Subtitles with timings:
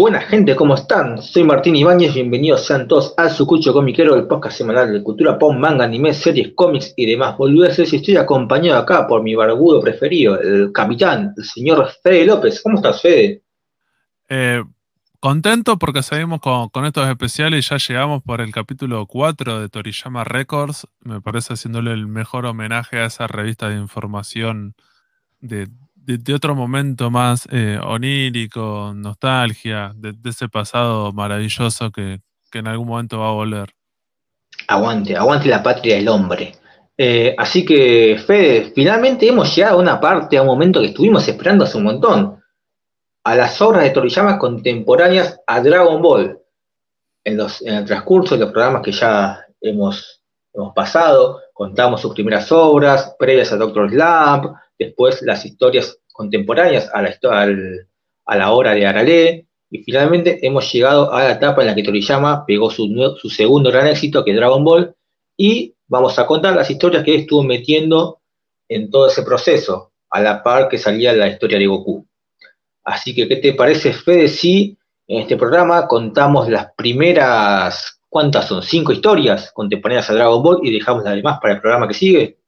[0.00, 1.20] Buena gente, ¿cómo están?
[1.20, 5.52] Soy Martín Ibáñez, bienvenidos sean todos al Sucucho Comiquero, el podcast semanal de cultura pop,
[5.56, 7.92] manga, anime, series, cómics y demás boludeces.
[7.92, 12.62] Y estoy acompañado acá por mi barbudo preferido, el capitán, el señor Fede López.
[12.62, 13.42] ¿Cómo estás, Fede?
[14.28, 14.62] Eh,
[15.18, 20.22] contento porque seguimos con, estos especiales y ya llegamos por el capítulo 4 de Toriyama
[20.22, 20.86] Records.
[21.00, 24.76] Me parece haciéndole el mejor homenaje a esa revista de información
[25.40, 25.66] de
[26.16, 32.20] de, otro momento más eh, onírico, nostalgia, de, ese pasado maravilloso que,
[32.52, 33.70] en algún momento va a volver.
[34.68, 36.54] Aguante, aguante la patria del hombre.
[36.96, 41.28] Eh, así que, Fede, finalmente hemos llegado a una parte, a un momento que estuvimos
[41.28, 42.42] esperando hace un montón.
[43.24, 46.38] A las obras de Toriyama contemporáneas a Dragon Ball.
[47.22, 50.22] En, los, en el transcurso de los programas que ya hemos,
[50.54, 57.02] hemos pasado, contamos sus primeras obras, previas a Doctor Slump, después las historias contemporáneas a
[57.02, 57.16] la,
[58.24, 61.82] a la hora de Arale, y finalmente hemos llegado a la etapa en la que
[61.82, 62.88] Toriyama pegó su,
[63.20, 64.94] su segundo gran éxito, que es Dragon Ball,
[65.36, 68.20] y vamos a contar las historias que estuvo metiendo
[68.68, 72.06] en todo ese proceso, a la par que salía la historia de Goku.
[72.84, 78.62] Así que, ¿qué te parece, Fede, si en este programa contamos las primeras, ¿cuántas son?
[78.62, 82.38] Cinco historias contemporáneas a Dragon Ball y dejamos las demás para el programa que sigue?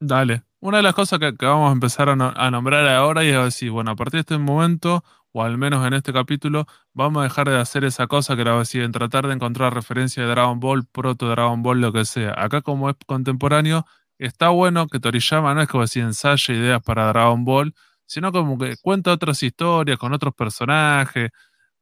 [0.00, 0.42] Dale.
[0.60, 3.92] Una de las cosas que, vamos a empezar a, nombrar ahora y es decir, bueno,
[3.92, 7.56] a partir de este momento, o al menos en este capítulo, vamos a dejar de
[7.58, 11.28] hacer esa cosa que era decir, en tratar de encontrar referencia de Dragon Ball, proto
[11.28, 12.34] Dragon Ball, lo que sea.
[12.36, 13.86] Acá como es contemporáneo,
[14.18, 17.72] está bueno que Toriyama no es como si ensaye ideas para Dragon Ball,
[18.06, 21.30] sino como que cuenta otras historias con otros personajes,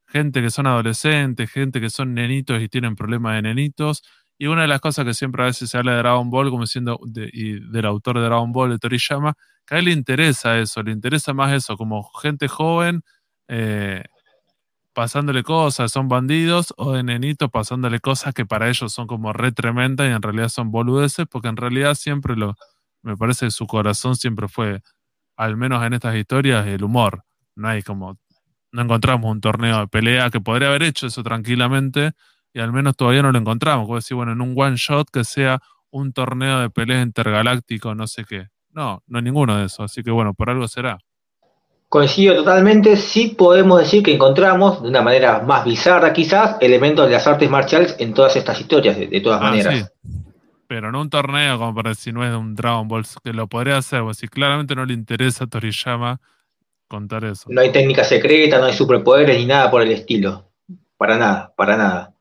[0.06, 4.02] gente que son adolescentes, gente que son nenitos y tienen problemas de nenitos,
[4.38, 6.66] y una de las cosas que siempre a veces se habla de Dragon Ball, como
[6.66, 7.00] siendo
[7.32, 9.34] y del autor de Dragon Ball, de Toriyama,
[9.66, 13.02] que a él le interesa eso, le interesa más eso, como gente joven
[13.48, 14.04] eh,
[14.92, 19.52] pasándole cosas, son bandidos, o de nenitos pasándole cosas que para ellos son como re
[19.52, 22.56] tremendas y en realidad son boludeces, porque en realidad siempre lo,
[23.02, 24.82] me parece que su corazón siempre fue,
[25.36, 27.24] al menos en estas historias, el humor.
[27.56, 28.18] No hay como,
[28.72, 32.12] no encontramos un torneo de pelea que podría haber hecho eso tranquilamente
[32.56, 33.86] y al menos todavía no lo encontramos.
[33.86, 38.06] Puedo decir, bueno, en un one shot que sea un torneo de pelea intergaláctico, no
[38.06, 38.46] sé qué.
[38.70, 40.96] No, no hay ninguno de esos, así que bueno, por algo será.
[41.90, 47.12] Coincido totalmente, sí podemos decir que encontramos, de una manera más bizarra quizás, elementos de
[47.12, 49.92] las artes marciales en todas estas historias, de, todas ah, maneras.
[50.66, 53.48] Pero no un torneo como para decir, no es de un Dragon Ball, que lo
[53.48, 56.22] podría hacer, pues si claramente no le interesa a Toriyama
[56.88, 57.50] contar eso.
[57.50, 60.48] No hay técnica secreta, no hay superpoderes ni nada por el estilo.
[60.96, 62.15] Para nada, para nada.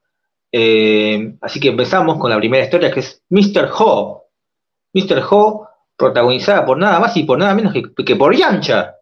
[0.58, 3.70] Eh, así que empezamos con la primera historia que es Mr.
[3.78, 4.24] Ho.
[4.94, 5.22] Mr.
[5.30, 5.68] Ho,
[5.98, 8.96] protagonizada por nada más y por nada menos que, por Yamcha.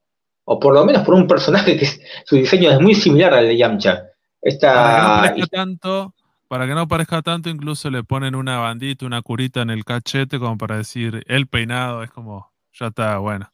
[0.46, 1.86] O por lo menos por un personaje que
[2.26, 4.04] su diseño es muy similar al de Yamcha.
[4.42, 6.14] Esta, para, que no parezca tanto,
[6.48, 10.40] para que no parezca tanto, incluso le ponen una bandita, una curita en el cachete,
[10.40, 13.48] como para decir, el peinado es como, ya está, bueno.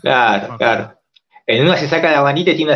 [0.00, 1.00] Claro, claro.
[1.44, 2.70] En una se saca la bandita y tiene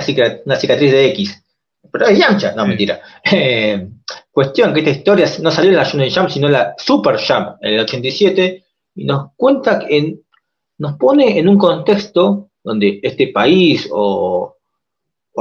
[0.45, 1.45] una cicatriz de X.
[1.93, 3.01] Pero es Yamcha, no, mentira.
[3.33, 3.89] Eh,
[4.31, 7.57] cuestión que esta historia no salió en la Shonen Jump, sino en la Super Jump,
[7.61, 8.65] en el 87,
[8.95, 10.21] y nos cuenta, en,
[10.79, 14.57] nos pone en un contexto donde este país o,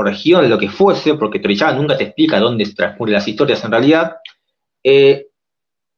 [0.01, 4.15] región, lo que fuese, porque Toriyama nunca te explica dónde transcurren las historias en realidad,
[4.81, 5.27] eh,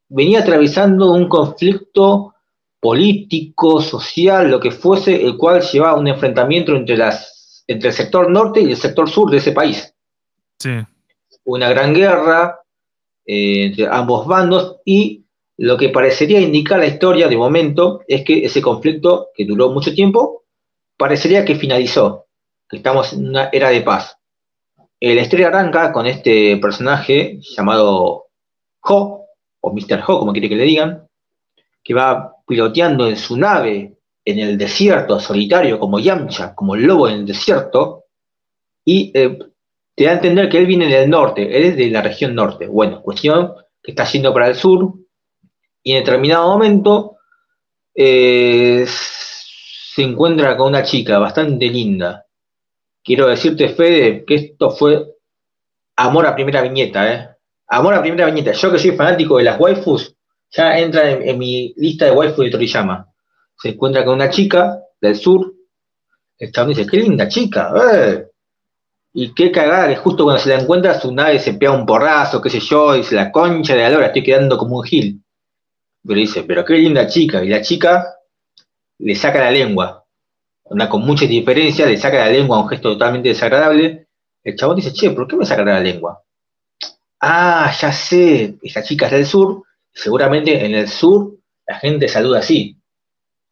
[0.10, 2.34] venía atravesando un conflicto
[2.80, 8.30] político, social, lo que fuese, el cual llevaba un enfrentamiento entre, las, entre el sector
[8.30, 9.91] norte y el sector sur de ese país.
[11.46, 12.60] Una gran guerra
[13.26, 15.26] eh, entre ambos bandos y
[15.58, 19.94] lo que parecería indicar la historia de momento es que ese conflicto, que duró mucho
[19.94, 20.44] tiempo,
[20.98, 22.26] parecería que finalizó,
[22.70, 24.18] que estamos en una era de paz.
[25.00, 28.26] La historia arranca con este personaje llamado
[28.84, 29.26] Ho,
[29.60, 30.04] o Mr.
[30.08, 31.08] Ho, como quiere que le digan,
[31.84, 37.08] que va piloteando en su nave en el desierto solitario como Yamcha, como el lobo
[37.08, 38.06] en el desierto,
[38.86, 39.38] y eh,
[40.02, 42.66] te da a entender que él viene del norte, él es de la región norte.
[42.66, 43.54] Bueno, cuestión
[43.84, 44.96] que está yendo para el sur
[45.84, 47.18] y en determinado momento
[47.94, 52.26] eh, se encuentra con una chica bastante linda.
[53.04, 55.06] Quiero decirte, Fede, que esto fue
[55.98, 57.30] amor a primera viñeta, ¿eh?
[57.68, 58.54] Amor a primera viñeta.
[58.54, 60.16] Yo que soy fanático de las waifus,
[60.50, 63.08] ya entra en, mi lista de waifus de Toriyama.
[63.56, 65.54] Se encuentra con una chica del sur.
[66.40, 68.31] Dice, qué linda chica, eh.
[69.14, 72.42] Y qué cagada que justo cuando se la encuentra su nave se pega un porrazo,
[72.42, 75.22] qué sé yo, dice la concha de la lora, estoy quedando como un gil.
[76.06, 77.44] Pero dice, pero qué linda chica.
[77.44, 78.16] Y la chica
[79.00, 80.06] le saca la lengua.
[80.66, 84.08] Una, con mucha diferencia, le saca la lengua, un gesto totalmente desagradable.
[84.44, 86.22] el chabón dice, che, ¿por qué me sacan la lengua?
[87.20, 91.34] Ah, ya sé, esa chica es del sur, seguramente en el sur
[91.68, 92.78] la gente saluda así.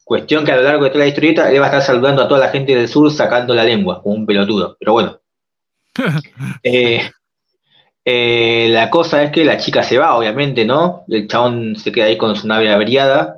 [0.03, 2.27] Cuestión que a lo largo de toda la historieta él va a estar saludando a
[2.27, 4.75] toda la gente del sur sacando la lengua, como un pelotudo.
[4.79, 5.18] Pero bueno.
[6.63, 7.09] Eh,
[8.05, 11.03] eh, la cosa es que la chica se va, obviamente, ¿no?
[11.07, 13.37] El chabón se queda ahí con su nave averiada.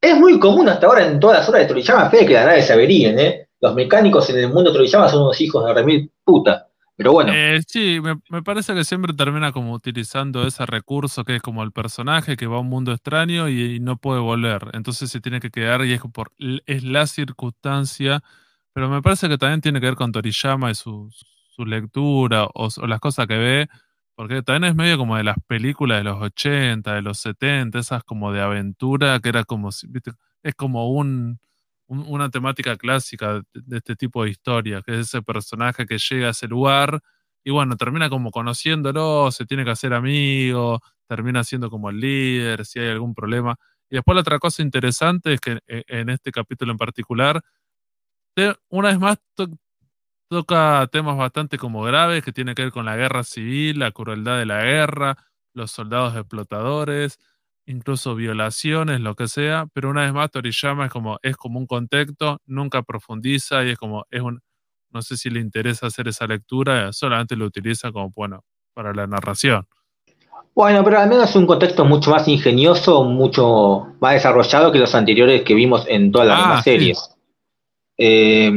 [0.00, 2.66] Es muy común hasta ahora en todas las horas de Toriyama Fe que las naves
[2.66, 3.46] se averíen, ¿eh?
[3.60, 6.66] Los mecánicos en el mundo de Toriyama son unos hijos de remil puta.
[6.96, 7.32] Pero bueno.
[7.34, 11.72] Eh, sí, me, parece que siempre termina como utilizando ese recurso que es como el
[11.72, 14.70] personaje que va a un mundo extraño y, no puede volver.
[14.72, 18.22] Entonces se tiene que quedar y es, por, es la circunstancia.
[18.72, 21.08] Pero me parece que también tiene que ver con Toriyama y su,
[21.54, 23.68] su lectura o, las cosas que ve.
[24.14, 28.04] Porque también es medio como de las películas de los 80, de los 70, esas
[28.04, 30.12] como de aventura, que era como, ¿viste?
[30.42, 31.40] es como un,
[31.86, 36.30] una temática clásica de, este tipo de historia, que es ese personaje que llega a
[36.30, 37.00] ese lugar
[37.44, 42.64] y bueno, termina como conociéndolo, se tiene que hacer amigo, termina siendo como el líder,
[42.64, 43.56] si hay algún problema.
[43.90, 47.42] Y después la otra cosa interesante es que eh, en este capítulo en particular,
[48.70, 49.18] una vez más
[50.32, 54.38] toca temas bastante como graves que tienen que ver con la guerra civil, la crueldad
[54.38, 55.18] de la guerra,
[55.52, 57.18] los soldados explotadores,
[57.66, 61.66] incluso violaciones, lo que sea, pero una vez más Toriyama es como, es como un
[61.66, 64.40] contexto, nunca profundiza y es como, es un,
[64.90, 68.42] no sé si le interesa hacer esa lectura, solamente lo utiliza como, bueno,
[68.72, 69.66] para la narración.
[70.54, 74.94] Bueno, pero al menos es un contexto mucho más ingenioso, mucho más desarrollado que los
[74.94, 77.14] anteriores que vimos en todas las ah, series.
[77.98, 78.50] Eh,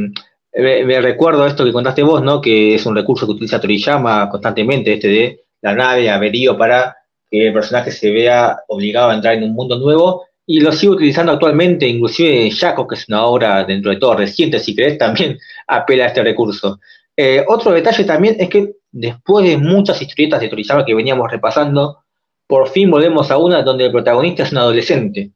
[0.56, 2.40] me, recuerdo esto que contaste vos, ¿no?
[2.40, 6.96] Que es un recurso que utiliza Toriyama constantemente, este de la nave averío para
[7.30, 10.94] que el personaje se vea obligado a entrar en un mundo nuevo y lo sigo
[10.94, 15.38] utilizando actualmente, inclusive Jaco, que es una obra dentro de todo reciente, si querés, también
[15.66, 16.78] apela a este recurso.
[17.16, 21.98] Eh, otro detalle también es que después de muchas historietas de Toriyama que veníamos repasando,
[22.46, 25.32] por fin volvemos a una donde el protagonista es un adolescente.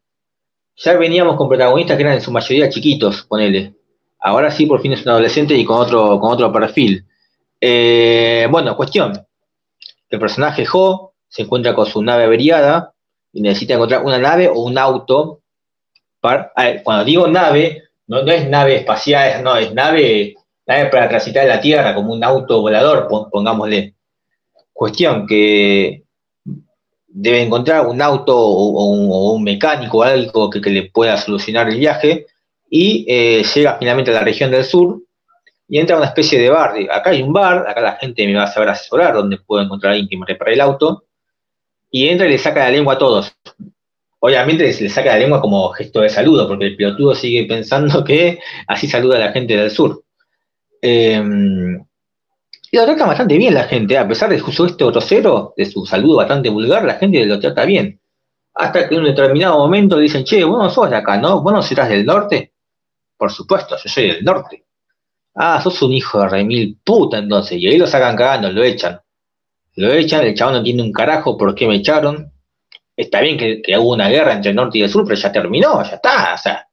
[0.76, 3.80] Ya veníamos con protagonistas que eran en su mayoría chiquitos, ponele.
[4.20, 7.06] Ahora sí, por fin es un adolescente y con otro, con otro perfil.
[7.61, 9.26] Eh, bueno, cuestión.
[10.08, 12.93] El personaje Jo se encuentra con su nave averiada
[13.32, 15.40] y necesita encontrar una nave o un auto.
[16.20, 16.52] Para,
[16.82, 20.34] cuando digo nave, no, es nave espacial, no, es nave,
[20.67, 23.94] nave para transitar la Tierra, como un auto volador, pongámosle.
[24.72, 26.05] Cuestión que
[27.06, 32.26] debe encontrar un auto o, un, mecánico o algo que, le pueda solucionar el viaje
[32.70, 35.02] y eh, llega finalmente a la región del sur
[35.69, 36.75] y entra a una especie de bar.
[36.90, 39.90] Acá hay un bar, acá la gente me va a saber asesorar donde puedo encontrar
[39.90, 41.05] a alguien que me repare el auto
[41.90, 43.32] y entra y le saca la lengua a todos.
[44.20, 48.38] Obviamente le saca la lengua como gesto de saludo, porque el pelotudo sigue pensando que
[48.69, 50.05] así saluda a la gente del sur.
[50.81, 51.84] Em,
[52.72, 55.84] y lo trata bastante bien la gente, a pesar de su gesto grosero, de su
[55.87, 58.00] saludo bastante vulgar, la gente lo trata bien.
[58.55, 61.43] Hasta que en un determinado momento dicen, che, vos no sos de acá, ¿no?
[61.43, 62.52] ¿Vos no serás del norte?
[63.20, 64.64] Por supuesto, yo soy del norte.
[65.34, 67.58] Ah, sos un hijo de remil puta entonces.
[67.58, 69.00] Y ahí lo sacan cagando, lo echan
[69.76, 72.32] lo echan, el chabón no tiene un carajo por qué me echaron.
[72.96, 75.82] Está bien que, hubo una guerra entre el norte y el sur, pero ya terminó,
[75.82, 76.69] ya está, o sea,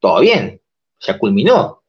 [0.00, 0.60] todo bien,
[1.00, 1.82] ya culminó.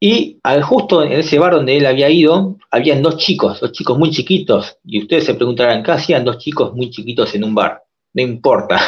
[0.00, 3.98] Y al justo en ese bar donde él había ido, habían dos chicos, dos chicos
[3.98, 7.82] muy chiquitos, y ustedes se preguntarán, ¿qué hacían dos chicos muy chiquitos en un bar?
[8.14, 8.80] No importa,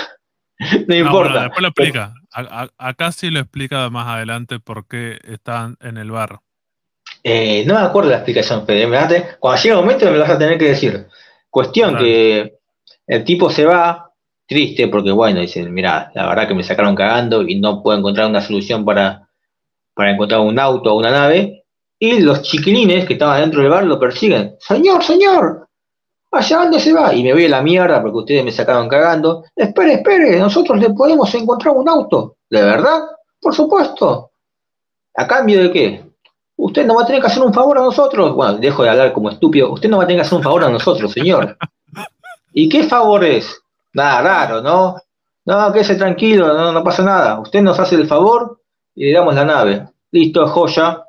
[0.89, 1.43] no importa.
[1.43, 2.15] después lo explica.
[2.35, 6.41] Acá sí lo explica más adelante por qué están en el bar.
[7.23, 8.87] Eh, no me acuerdo la explicación, Fede.
[9.39, 11.07] cuando llegue el momento me lo vas a tener que decir.
[11.49, 12.59] Cuestión que
[13.07, 14.11] el tipo se va
[14.47, 18.29] triste porque, bueno, dicen, mira, la verdad que me sacaron cagando y no puedo encontrar
[18.29, 19.29] una solución para,
[19.95, 21.65] para encontrar un auto o una nave.
[21.99, 24.57] Y los chiquilines que estaban dentro del bar lo persiguen.
[24.59, 25.64] Señor, señor,
[26.37, 27.15] ¿allá dónde se va?
[27.15, 29.45] Y me voy la mierda porque ustedes me sacaron cagando.
[29.55, 32.37] Espere, espere, nosotros le podemos encontrar un auto.
[32.51, 33.03] ¿De verdad?
[33.41, 34.31] Por supuesto.
[35.17, 36.05] ¿A cambio de qué?
[36.57, 38.35] Usted no va a tener que hacer un favor a nosotros.
[38.35, 39.73] Bueno, dejo de hablar como estúpido.
[39.73, 41.57] Usted no va a tener que hacer un favor a nosotros, señor.
[42.53, 43.61] ¿Y qué favor es?
[43.93, 44.97] Nada raro, ¿no?
[45.45, 47.41] No, quédese tranquilo, no, no pasa nada.
[47.41, 48.61] Usted nos hace el favor
[48.95, 49.89] y le damos la nave.
[50.11, 51.05] Listo, joya.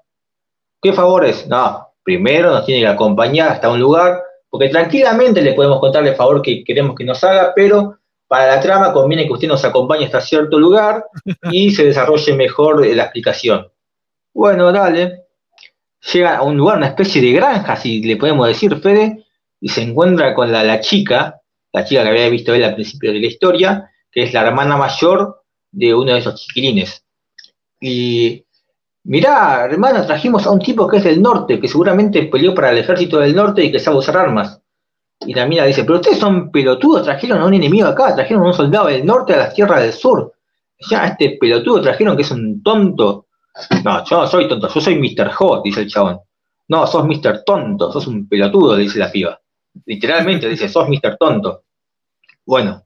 [0.81, 1.47] ¿Qué favor es?
[1.47, 4.21] No, primero nos tiene que acompañar hasta un lugar,
[4.57, 8.61] porque tranquilamente le podemos contar el favor que queremos que nos haga, pero para la
[8.61, 11.05] trama conviene que usted nos acompañe hasta cierto lugar
[11.51, 13.67] y se desarrolle mejor la explicación.
[14.33, 15.25] Bueno, dale
[16.13, 19.25] llega a un lugar, una especie de granja, si le podemos decir, Fede,
[19.59, 21.41] y se encuentra con la, chica,
[21.73, 24.77] la chica que había visto él al principio de la historia, que es la hermana
[24.77, 27.03] mayor de uno de esos chiquilines.
[27.81, 28.44] Y
[29.05, 32.79] mirá, hermano, trajimos a un tipo que es del norte, que seguramente peleó para el
[32.79, 34.61] ejército del norte y que sabe usar armas.
[35.21, 38.47] Y la mina dice, pero ustedes son pelotudos, trajeron a un enemigo acá, trajeron a
[38.47, 40.33] un soldado del norte a las tierras del sur.
[40.89, 43.27] Ya, este pelotudo trajeron que es un tonto.
[43.83, 45.31] No, yo no soy tonto, yo soy Mr.
[45.31, 46.19] Hot, dice el chabón.
[46.67, 47.43] No, sos Mr.
[47.45, 49.39] Tonto, sos un pelotudo, dice la piba.
[49.85, 51.17] Literalmente dice, sos Mr.
[51.17, 51.63] Tonto.
[52.45, 52.83] Bueno,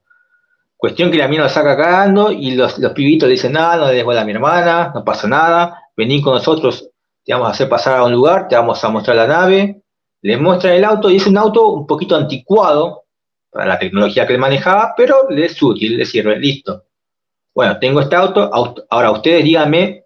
[0.76, 4.04] cuestión que la mina lo saca cagando y los, los pibitos dicen, nada, no le
[4.04, 6.90] des a mi hermana, no pasa nada, vení con nosotros,
[7.26, 9.82] te vamos a hacer pasar a un lugar, te vamos a mostrar la nave,
[10.22, 13.04] le muestran el auto y es un auto un poquito anticuado
[13.52, 16.86] para la tecnología que él manejaba, pero le es útil, le sirve, listo.
[17.54, 18.50] Bueno, tengo este auto,
[18.90, 20.06] ahora ustedes díganme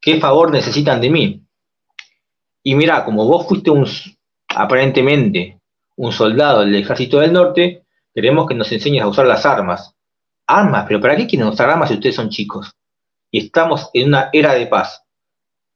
[0.00, 1.42] qué favor necesitan de mí.
[2.62, 3.86] Y mira, como vos fuiste un,
[4.48, 5.60] aparentemente
[5.96, 9.94] un soldado del ejército del norte, queremos que nos enseñes a usar las armas.
[10.46, 12.72] Armas, pero ¿para qué quieren usar armas si ustedes son chicos?
[13.30, 15.01] Y estamos en una era de paz.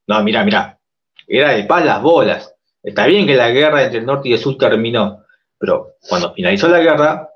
[0.07, 0.79] No, mira, mira,
[1.27, 2.55] era de paz las bolas.
[2.83, 5.25] Está bien que la guerra entre el norte y el sur terminó,
[5.59, 7.29] pero cuando finalizó la guerra,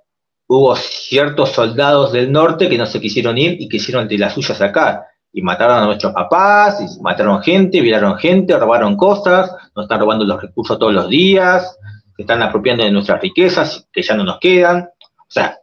[0.46, 4.58] hubo ciertos soldados del norte que no se quisieron ir y quisieron de las suyas
[4.58, 5.04] sacar.
[5.32, 10.24] Y mataron a nuestros papás, y mataron gente, violaron gente, robaron cosas, nos están robando
[10.24, 11.78] los recursos todos los días,
[12.16, 14.88] se están apropiando de nuestras riquezas que ya no nos quedan.
[15.02, 15.58] O sea,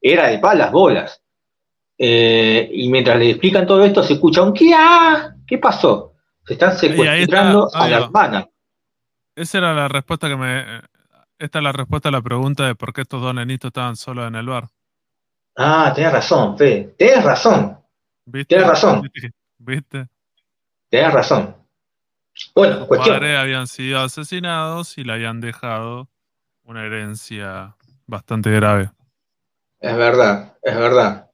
[0.00, 1.20] era de palas bolas.
[1.98, 4.74] Eh, y mientras le explican todo esto, se escucha un ¿qué?
[5.46, 6.15] ¿Qué pasó?
[6.46, 8.48] Se están secuestrando a la hermana.
[9.34, 10.80] Esa era la respuesta que me.
[11.38, 14.26] Esta es la respuesta a la pregunta de por qué estos dos nenitos estaban solos
[14.28, 14.68] en el bar.
[15.56, 16.94] Ah, tenés razón, Fe.
[16.96, 17.78] Tenés razón.
[18.24, 18.54] ¿Viste?
[18.54, 19.10] Tenés razón.
[19.58, 20.06] ¿Viste?
[20.88, 21.56] Tenés razón.
[22.54, 23.16] Bueno, Los cuestión.
[23.16, 26.08] padres habían sido asesinados y le habían dejado
[26.64, 27.76] una herencia
[28.06, 28.90] bastante grave.
[29.80, 31.30] Es verdad, es verdad.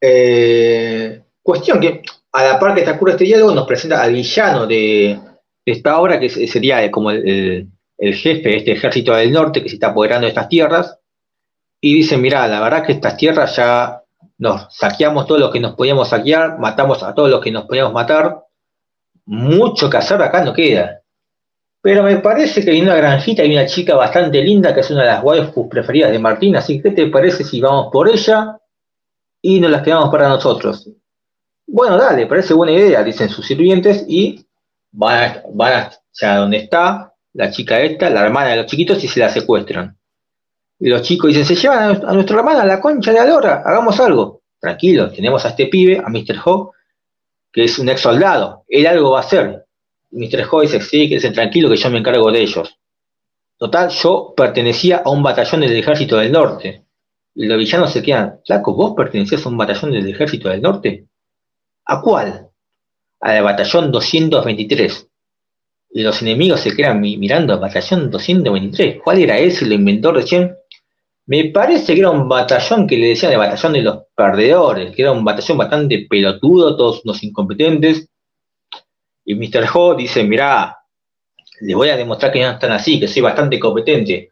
[0.00, 2.02] Eh, cuestión que
[2.32, 5.18] a la par que está ocurre este diálogo nos presenta al villano de,
[5.64, 7.68] esta obra, que sería como el,
[7.98, 10.98] jefe de este ejército del norte que se está apoderando de estas tierras,
[11.80, 14.02] y dice, mira, la verdad que estas tierras ya
[14.38, 17.92] nos saqueamos todo lo que nos podíamos saquear, matamos a todos los que nos podíamos
[17.92, 18.44] matar,
[19.26, 21.00] mucho que hacer acá no queda.
[21.80, 25.02] Pero me parece que hay una granjita y una chica bastante linda que es una
[25.02, 28.58] de las waifus preferidas de Martín, así que ¿qué te parece si vamos por ella
[29.40, 30.88] y nos las quedamos para nosotros?
[31.70, 34.42] Bueno, dale, parece buena idea, dicen sus sirvientes y
[34.90, 39.20] van, van hacia donde está la chica esta, la hermana de los chiquitos, y se
[39.20, 39.94] la secuestran.
[40.80, 44.00] Y los chicos dicen, se llevan a, nuestra hermana a la concha de Alora, hagamos
[44.00, 44.40] algo.
[44.58, 46.38] Tranquilo, tenemos a este pibe, a Mr.
[46.46, 46.72] Ho,
[47.52, 49.66] que es un ex soldado, él algo va a hacer.
[50.10, 50.48] Mr.
[50.50, 52.78] Ho dice, sí, que tranquilo, que yo me encargo de ellos.
[53.58, 56.86] Total, yo pertenecía a un batallón del ejército del norte.
[57.34, 61.07] Y los villanos se quedan, flaco, ¿vos pertenecías a un batallón del ejército del norte?
[61.88, 62.48] ¿A cuál?
[63.20, 65.08] al batallón 223.
[65.90, 69.00] Y los enemigos se quedan mirando al batallón 223.
[69.02, 69.66] ¿Cuál era ese?
[69.66, 70.54] Lo inventó recién.
[71.26, 75.02] Me parece que era un batallón que le decían el batallón de los perdedores, que
[75.02, 78.08] era un batallón bastante pelotudo, todos unos incompetentes.
[79.24, 79.66] Y Mr.
[79.74, 80.78] Ho dice, mirá,
[81.60, 84.30] les voy a demostrar que no están así, que soy bastante competente.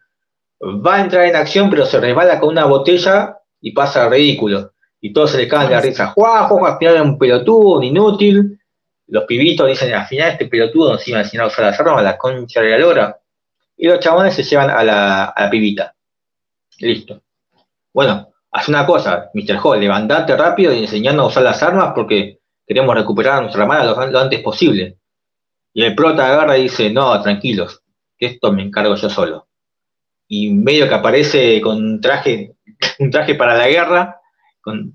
[0.62, 4.72] Va a entrar en acción, pero se resbala con una botella y pasa ridículo.
[5.00, 6.08] Y todos se le caen de la risa.
[6.08, 8.58] Juá, juá, al final un pelotudo, un inútil
[9.08, 12.02] los pibitos dicen, al final este pelotudo nos iba a enseñar a usar las armas,
[12.02, 13.20] la concha de la lora.
[13.76, 15.94] Y los chabones se llevan a la, pibita.
[16.78, 17.22] Listo.
[17.92, 19.58] Bueno, haz una cosa, Mr.
[19.62, 23.84] Hall, levantate rápido y enseñando a usar las armas porque queremos recuperar a nuestra hermana
[23.84, 24.96] lo, antes posible.
[25.72, 27.82] Y el prota agarra y dice, no, tranquilos,
[28.18, 29.46] que esto me encargo yo solo.
[30.26, 32.56] Y medio que aparece con un traje,
[32.98, 34.20] un traje para la guerra,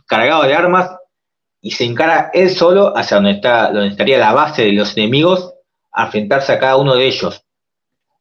[0.08, 0.92] cargado de armas,
[1.62, 5.54] y se encara él solo hacia donde, está, donde estaría la base de los enemigos
[5.92, 7.44] a enfrentarse a cada uno de ellos.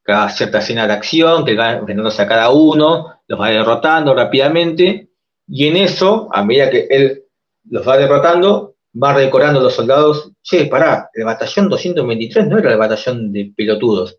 [0.03, 5.09] Cada cierta escena de acción, que va enfrentándose a cada uno, los va derrotando rápidamente,
[5.49, 7.25] y en eso, a medida que él
[7.71, 12.79] los va derrotando, va decorando los soldados, che, pará, el batallón 223 no era el
[12.79, 14.19] batallón de pelotudos.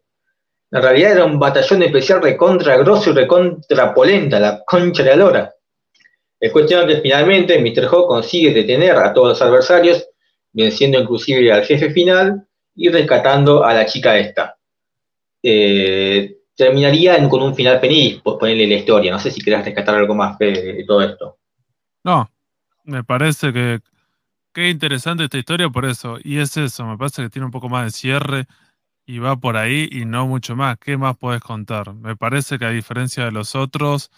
[0.72, 5.16] En realidad era un batallón especial recontra grosso y recontra polenta, la concha de la
[5.18, 5.54] lora.
[6.42, 7.86] Es cuestión que finalmente Mr.
[7.92, 10.10] Ho consigue detener a todos los adversarios,
[10.52, 14.58] venciendo inclusive al jefe final y rescatando a la chica esta.
[15.44, 19.12] Eh, terminaría con un final feliz, por ponerle la historia.
[19.12, 21.38] No sé si querés rescatar algo más de, todo esto.
[22.04, 22.28] No,
[22.86, 23.80] me parece que
[24.52, 26.18] qué interesante esta historia por eso.
[26.24, 28.46] Y es eso, me parece que tiene un poco más de cierre
[29.06, 30.80] y va por ahí y no mucho más.
[30.80, 31.94] ¿Qué más puedes contar?
[31.94, 34.10] Me parece que a diferencia de los otros,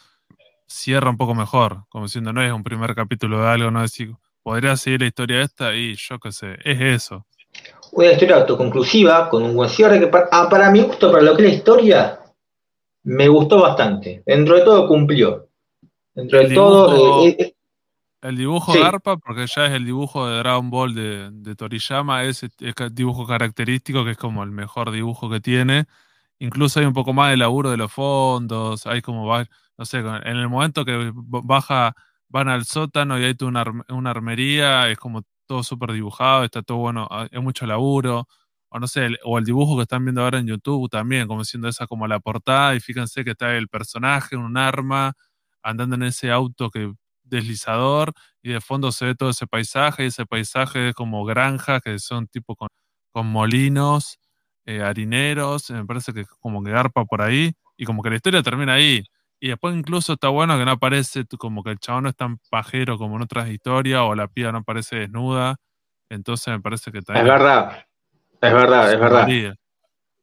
[0.74, 3.92] cierra un poco mejor, como diciendo, no es un primer capítulo de algo, no es
[3.92, 7.26] decir, podría seguir la historia esta y yo qué sé, es eso.
[7.92, 11.36] una historia autoconclusiva, con un buen cierre, que para, ah, para mi gusto, para lo
[11.36, 12.20] que es la historia,
[13.04, 14.24] me gustó bastante.
[14.26, 15.48] Dentro de todo cumplió.
[16.16, 17.28] Dentro de todo...
[17.28, 17.56] Eh, eh,
[18.24, 22.44] el dibujo de Garpa, porque ya es el dibujo de Dragon Ball de, Toriyama, es,
[22.44, 25.88] el dibujo característico, que es como el mejor dibujo que tiene.
[26.44, 29.34] Incluso hay un poco más de laburo de los fondos, hay como,
[29.78, 31.96] no sé, en el momento que baja,
[32.28, 36.80] van al sótano y hay una, una armería, es como todo súper dibujado, está todo
[36.80, 38.28] bueno, hay mucho laburo.
[38.68, 41.70] O no sé, o el dibujo que están viendo ahora en YouTube también, como siendo
[41.70, 45.14] esa como la portada, y fíjense que está el personaje, un arma,
[45.62, 46.92] andando en ese auto que
[47.24, 51.80] deslizador y de fondo se ve todo ese paisaje y ese paisaje es como granja
[51.80, 52.68] que son tipo con,
[53.28, 54.20] molinos,
[54.66, 58.44] eh, harineros, me parece que como que garpa por ahí y como que la historia
[58.44, 59.04] termina ahí.
[59.40, 62.38] Y después incluso está bueno que no aparece como que el chabón no es tan
[62.50, 65.58] pajero como en otras historias o la piba no aparece desnuda.
[66.10, 67.14] Entonces me parece que está...
[67.14, 67.86] Es verdad,
[68.42, 69.28] es verdad, es verdad.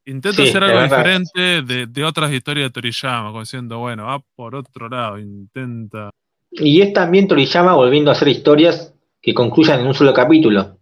[0.05, 4.55] Intenta hacer algo diferente de, de, otras historias de Toriyama, como diciendo, bueno, va por
[4.55, 6.09] otro lado, intenta
[6.51, 10.79] y es también Toriyama volviendo a hacer historias que concluyan en un solo capítulo.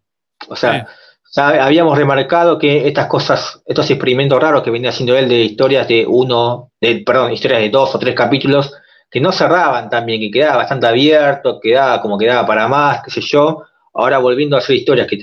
[0.48, 0.88] O sea,
[1.36, 6.06] habíamos remarcado que estas cosas, estos experimentos raros que venía haciendo él de historias de
[6.08, 8.74] uno, de, perdón, historias de dos o tres capítulos,
[9.10, 13.22] que no cerraban también, que quedaba bastante abierto, quedaba como quedaba para más, qué sé
[13.22, 13.64] yo.
[13.94, 15.20] Ahora volviendo a hacer historias que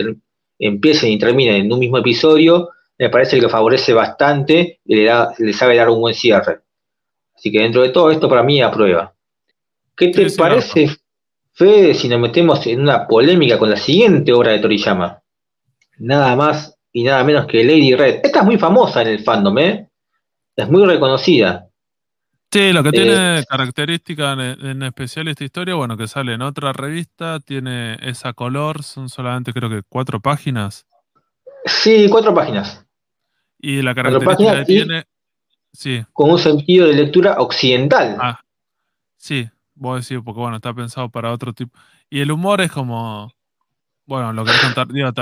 [0.58, 5.04] empiecen y terminen en un mismo episodio, me parece que lo favorece bastante y le,
[5.04, 6.60] da, le sabe dar un buen cierre.
[7.34, 9.12] Así que dentro de todo esto para mí aprueba.
[9.96, 10.90] ¿Qué te parece,
[11.52, 15.22] Fede, si nos metemos en una polémica con la siguiente obra de Toriyama?
[15.98, 18.20] Nada más y nada menos que Lady Red.
[18.22, 19.88] Esta es muy famosa en el fandom, ¿eh?
[20.54, 21.68] Es muy reconocida.
[22.50, 26.72] Sí, lo que tiene eh, característica en, especial esta historia, bueno, que sale en otra
[26.72, 30.86] revista, tiene esa color, son solamente creo que cuatro páginas.
[31.64, 32.86] Sí, cuatro páginas.
[33.58, 35.04] Y la característica que tiene.
[35.72, 36.02] Sí.
[36.12, 38.16] Con un sentido de lectura occidental.
[38.18, 38.40] Ah,
[39.16, 41.78] sí, Voy a decir, porque bueno, está pensado para otro tipo.
[42.08, 43.30] Y el humor es como,
[44.06, 45.12] bueno, lo que contar, digo,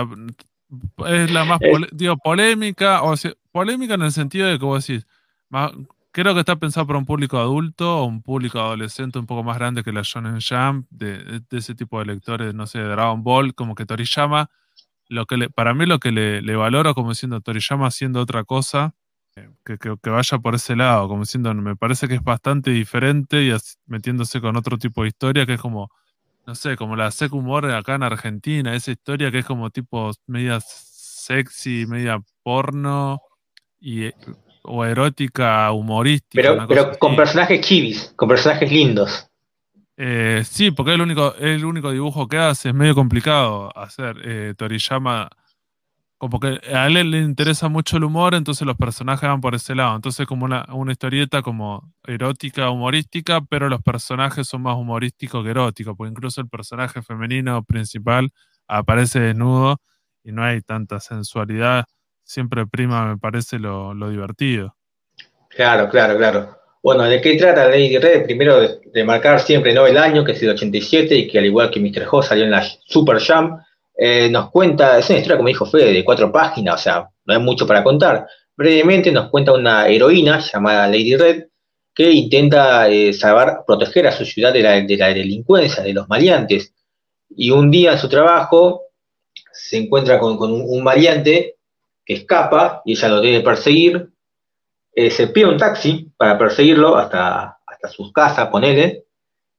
[1.06, 1.60] es la más,
[1.92, 5.06] digo, polémica, o sea, polémica en el sentido de que vos decís,
[6.12, 9.58] creo que está pensado para un público adulto o un público adolescente un poco más
[9.58, 13.54] grande que la Shonen Jump, de, ese tipo de lectores, no sé, de Dragon Ball,
[13.54, 14.50] como que Toriyama,
[15.08, 18.44] lo que le, para mí lo que le, le valoro como siendo Toriyama haciendo otra
[18.44, 18.94] cosa,
[19.64, 23.52] que, vaya por ese lado, como diciendo, me parece que es bastante diferente y
[23.86, 25.90] metiéndose con otro tipo de historia que es como,
[26.46, 30.10] no sé, como la Sec Humor acá en Argentina, esa historia que es como tipo
[30.26, 33.22] media sexy, media porno
[33.80, 34.10] y,
[34.62, 36.66] o erótica humorística.
[36.66, 39.28] Pero, con personajes chivis, con personajes lindos.
[39.96, 44.16] Eh, sí, porque es el único, el único dibujo que hace, es medio complicado hacer.
[44.24, 45.28] Eh, Toriyama
[46.18, 49.74] como que a él le interesa mucho el humor, entonces los personajes van por ese
[49.74, 49.96] lado.
[49.96, 55.94] Entonces como una, historieta como erótica, humorística, pero los personajes son más humorísticos que eróticos,
[55.96, 58.30] porque incluso el personaje femenino principal
[58.66, 59.80] aparece desnudo
[60.22, 61.84] y no hay tanta sensualidad.
[62.22, 64.76] Siempre prima, me parece, lo, divertido.
[65.50, 66.56] Claro, claro, claro.
[66.82, 68.24] Bueno, ¿de qué trata Lady Red?
[68.24, 69.86] Primero de, marcar siempre ¿no?
[69.86, 72.06] el año, que es el 87, y que al igual que Mr.
[72.10, 73.58] Ho salió en la Super Jam,
[73.96, 77.34] eh, nos cuenta, es una historia, como dijo Fede, de cuatro páginas, o sea, no
[77.34, 78.26] hay mucho para contar.
[78.56, 81.44] Brevemente nos cuenta una heroína llamada Lady Red
[81.94, 84.80] que intenta eh, salvar, proteger a su ciudad de la,
[85.14, 86.74] delincuencia, de los maleantes.
[87.30, 88.82] Y un día en su trabajo
[89.52, 91.56] se encuentra con, un, maleante
[92.04, 94.10] que escapa y ella lo debe perseguir.
[94.92, 99.04] Eh, se pide un taxi para perseguirlo hasta, hasta sus casas, ponele.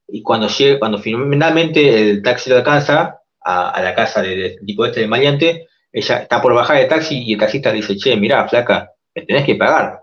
[0.08, 3.15] Y cuando, llega, cuando finalmente el taxi lo alcanza,
[3.46, 7.34] a, la casa del tipo este de maleante, ella está por bajar de taxi y
[7.34, 10.02] el taxista le dice, che, mirá, flaca, me tenés que pagar.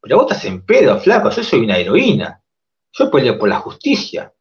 [0.00, 2.40] Pero vos estás en pedo, flaco, yo soy una heroína.
[2.92, 4.32] Yo peleo por la justicia.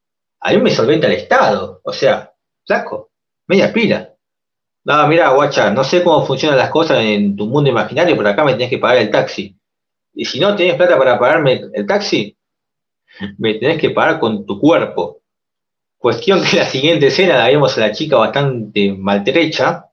[0.42, 1.82] A mí me solventa el Estado.
[1.84, 2.32] O sea,
[2.66, 3.12] flaco,
[3.48, 4.14] media pila.
[4.84, 8.44] No, mira, guacha, no sé cómo funcionan las cosas en tu mundo imaginario, pero acá
[8.44, 9.58] me tenés que pagar el taxi.
[10.14, 12.38] Y si no tenés plata para pagarme el taxi,
[13.38, 15.22] me tenés que pagar con tu cuerpo.
[16.08, 19.88] Cuestión que la siguiente escena la vemos a la chica bastante maltrecha,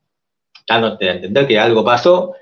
[0.65, 2.35] dándote a entender que algo pasó,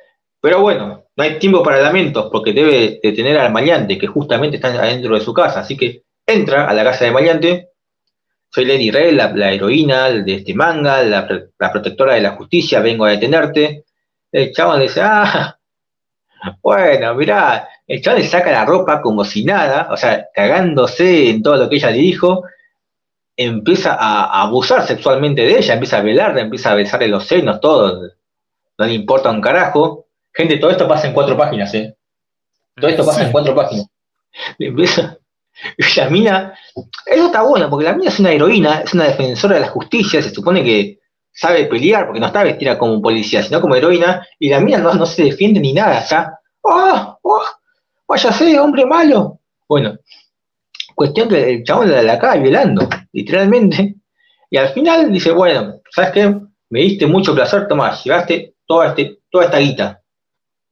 [0.42, 4.68] pero bueno, no hay tiempo para lamentos porque debe detener al maleante que justamente está
[4.68, 7.70] adentro de su casa, así que entra a la casa de maleante,
[8.50, 11.26] soy Lady Red, la, heroína de este manga, la,
[11.72, 13.86] protectora de la justicia, vengo a detenerte.
[14.30, 15.56] El chavo le dice, ah,
[16.62, 21.42] bueno, mirá, el chavo le saca la ropa como si nada, o sea, cagándose en
[21.42, 22.44] todo lo que ella le dijo,
[23.36, 28.10] empieza a, abusar sexualmente de ella, empieza a velarla, empieza a besarle los senos, todo.
[28.78, 30.06] no le importa un carajo.
[30.32, 31.94] Gente, todo esto pasa en cuatro páginas, ¿eh?
[32.76, 33.86] Todo esto pasa en cuatro páginas.
[35.96, 36.54] La mina,
[37.06, 40.22] eso está bueno, porque la mina es una heroína, es una defensora de la justicia,
[40.22, 40.98] se supone que
[41.30, 45.06] sabe pelear, porque no está vestida como policía, sino como heroína, y la mina no,
[45.06, 47.18] se defiende ni nada, está, ¡oh!
[47.22, 47.44] ¡oh!
[48.08, 49.38] ¡Váyase, hombre malo!
[49.68, 49.98] Bueno,
[51.02, 53.96] cuestión que el chabón la, la acaba violando, literalmente,
[54.48, 56.36] y al final dice, bueno, ¿sabes qué?
[56.70, 60.00] Me diste mucho placer, Tomás, llevaste toda, este, toda esta guita,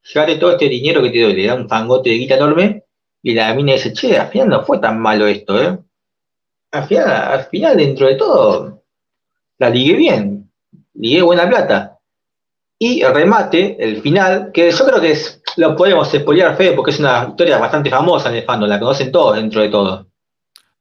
[0.03, 2.85] llevaste todo este dinero que te doy, le da un fangote de guita enorme,
[3.23, 5.79] y la mina dice, che, al final no fue tan malo esto, ¿eh?
[6.71, 8.83] Al final, al final dentro de todo,
[9.59, 10.51] la ligué bien,
[10.95, 11.99] ligué buena plata.
[12.79, 16.93] Y el remate, el final, que yo creo que es, lo podemos spoilear, Fede, porque
[16.93, 20.10] es una historia bastante famosa en el fandom, la conocen todos dentro de todo.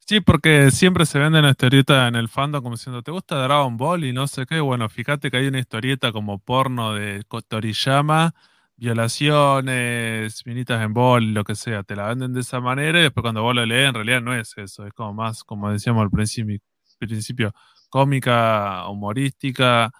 [0.10, 3.78] Sí, porque siempre se vende una historieta en el fandom como diciendo, ¿te gusta Dragon
[3.78, 4.04] Ball?
[4.06, 4.60] Y no sé qué.
[4.60, 8.34] Bueno, fíjate que hay una historieta como porno de Toriyama
[8.76, 13.22] violaciones, minitas en bol, lo que sea, te la venden de esa manera y después
[13.22, 16.10] cuando vos lo lees en realidad no es eso, es como más, como decíamos al
[16.10, 16.58] principio,
[16.98, 17.54] principio
[17.89, 19.91] cómica, humorística,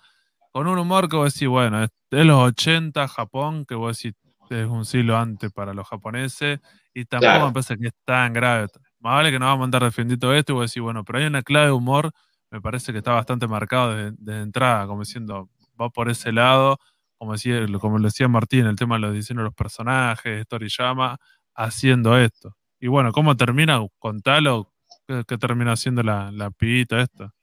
[0.52, 4.18] con un humor que vos decís, bueno, es de los 80, Japón, que vos decís
[4.50, 6.60] es un siglo antes para los japoneses
[6.96, 8.68] y tampoco me parece que es tan grave.
[9.00, 11.26] Más vale que no vamos a andar defendiendo esto y vos decís, bueno, pero hay
[11.26, 12.12] una clave de humor,
[12.52, 16.80] me parece que está bastante marcado de entrada, como diciendo, va por ese lado
[17.20, 21.18] como decía, como lo decía Martín, el tema de los diseños de los personajes, Toriyama,
[21.54, 22.56] haciendo esto.
[22.80, 23.86] Y bueno, ¿cómo termina?
[24.00, 24.72] Contalo,
[25.06, 27.34] ¿qué, qué termina haciendo la, la pibita esta?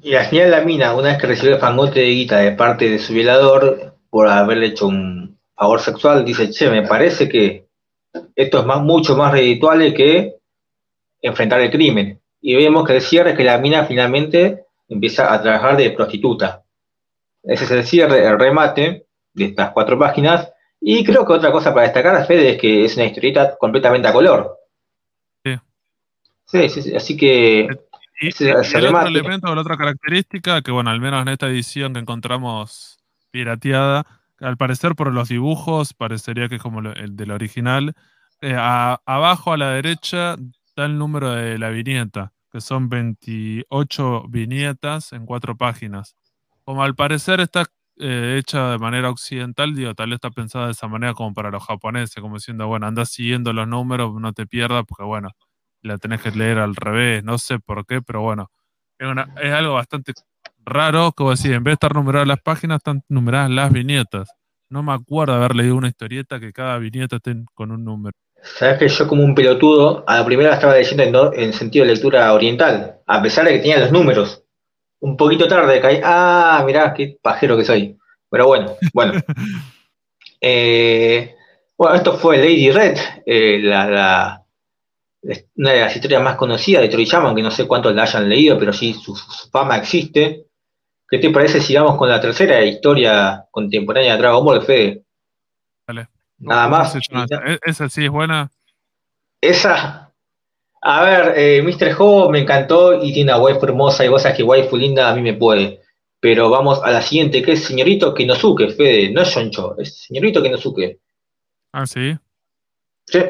[0.00, 2.88] Y al final la mina, una vez que recibió el fangote de guita de parte
[2.88, 7.68] de su violador por haberle hecho un favor sexual, dice, che, me parece que
[8.34, 10.37] esto es más, mucho más redituable que
[11.22, 12.20] enfrentar el crimen.
[12.40, 16.62] Y vemos que el cierre es que la mina finalmente empieza a trabajar de prostituta.
[17.42, 20.50] Ese es el cierre, el remate, de estas cuatro páginas.
[20.80, 24.12] Y creo que otra cosa para destacar, Fede, es que es una historieta completamente a
[24.12, 24.56] color.
[25.44, 25.56] Sí.
[26.46, 27.68] Sí, así que...
[28.20, 32.00] Y, el otro elemento, la otra característica, que bueno, al menos en esta edición que
[32.00, 32.98] encontramos
[33.30, 34.04] pirateada,
[34.40, 37.94] al parecer por los dibujos, parecería que es como el del original.
[38.40, 40.36] Eh, abajo a la derecha
[40.78, 46.14] está el número de la viñeta, que son 28 viñetas en cuatro páginas.
[46.62, 47.66] Como al parecer está
[47.98, 51.50] eh, hecha de manera occidental, digo, tal vez está pensada de esa manera como para
[51.50, 55.30] los japoneses, como diciendo, bueno, andas siguiendo los números, no te pierdas, porque bueno,
[55.82, 58.48] la tenés que leer al revés, no sé por qué, pero bueno,
[59.00, 59.08] es,
[59.42, 60.12] es algo bastante
[60.64, 64.30] raro, como decir, en vez de estar numeradas las páginas, están numeradas las viñetas.
[64.70, 68.16] No me acuerdo haber leído una historieta que cada viñeta esté con un número.
[68.42, 71.92] Sabes que yo como un pelotudo, a la primera estaba leyendo en, en sentido de
[71.92, 74.44] lectura oriental, a pesar de que tenía los números
[75.00, 76.00] un poquito tarde caí.
[76.02, 77.96] Ah, mirá, qué pajero que soy.
[78.30, 79.12] Pero bueno, bueno.
[80.40, 81.34] Eh,
[81.76, 82.96] bueno, esto fue Lady Red,
[83.26, 84.40] eh, la,
[85.56, 88.56] una de las historias más conocidas de Toriyama, aunque no sé cuántos la hayan leído,
[88.56, 89.16] pero sí su,
[89.50, 90.46] fama existe.
[91.08, 95.06] ¿Qué te parece si vamos con la tercera historia contemporánea de Dragon Ball, Fede?
[96.38, 96.94] Nada más.
[96.94, 98.50] E-, esa sí es buena.
[99.40, 100.12] Esa,
[100.80, 101.94] a ver, eh, Mr.
[101.98, 105.14] Ho me encantó y tiene una waifu hermosa y vos sabés que waifu linda a
[105.14, 105.82] mí me puede.
[106.20, 110.42] Pero vamos a la siguiente, que es señorito Kenosuke, Fede, no es Shoncho, es señorito
[110.42, 110.98] Kenosuke.
[111.72, 112.16] Ah, sí.
[113.06, 113.20] Sí.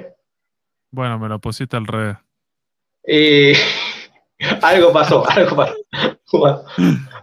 [0.90, 2.16] Bueno, me lo pusiste al revés.
[3.04, 3.54] Eh,
[4.62, 5.74] algo pasó, algo pasó.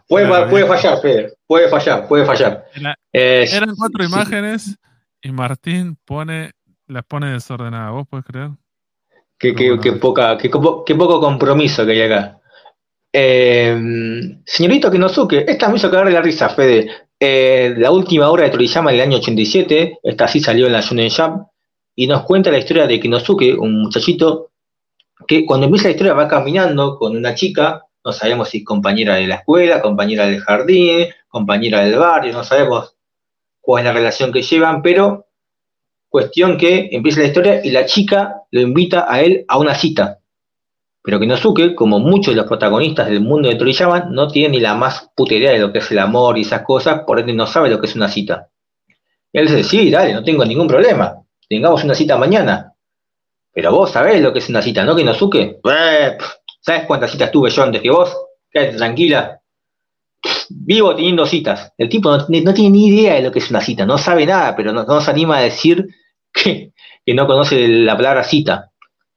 [0.08, 2.66] puede, puede, fallar, Fede, puede fallar, puede fallar.
[3.12, 4.78] eran cuatro imágenes
[5.26, 6.52] y Martín pone,
[6.86, 8.52] las pone desordenadas, ¿vos podés creer?
[9.40, 9.54] Qué,
[10.00, 12.40] poca, qué, poco compromiso que hay acá.
[13.12, 13.76] Eh,
[14.46, 16.92] señorito Kenosuke, esta me hizo cagar de la risa, Fede.
[17.20, 21.10] Eh, la última obra de Toriyama del año 87, esta sí salió en la Shonen
[21.10, 21.48] Jump,
[21.96, 24.52] y nos cuenta la historia de Kenosuke, un muchachito
[25.28, 29.26] que cuando empieza la historia va caminando con una chica, no sabemos si compañera de
[29.26, 32.95] la escuela, compañera del jardín, compañera del barrio, no sabemos
[33.66, 35.26] cuál es la relación que llevan, pero
[36.16, 40.20] Cuestión que empieza la historia y la chica lo invita a él a una cita.
[41.04, 44.60] Pero que Nosuke, como muchos de los protagonistas del mundo de Toriyama, no tiene ni
[44.62, 47.34] la más puta idea de lo que es el amor y esas cosas, por ende
[47.34, 48.48] no sabe lo que es una cita.
[49.34, 51.22] Y él dice, sí, dale, no tengo ningún problema.
[51.50, 52.74] Tengamos una cita mañana.
[53.52, 55.60] Pero vos sabés lo que es una cita, ¿no, que Nosuke?
[55.66, 56.18] Eh,
[56.62, 58.16] ¿Sabes cuántas citas tuve yo antes que vos?
[58.50, 59.42] Quédate tranquila.
[60.50, 61.74] Vivo teniendo citas.
[61.78, 64.56] El tipo no, tiene ni idea de lo que es una cita, no sabe nada,
[64.56, 65.88] pero no, no se anima a decir
[66.32, 66.74] que,
[67.14, 68.72] no conoce la palabra cita.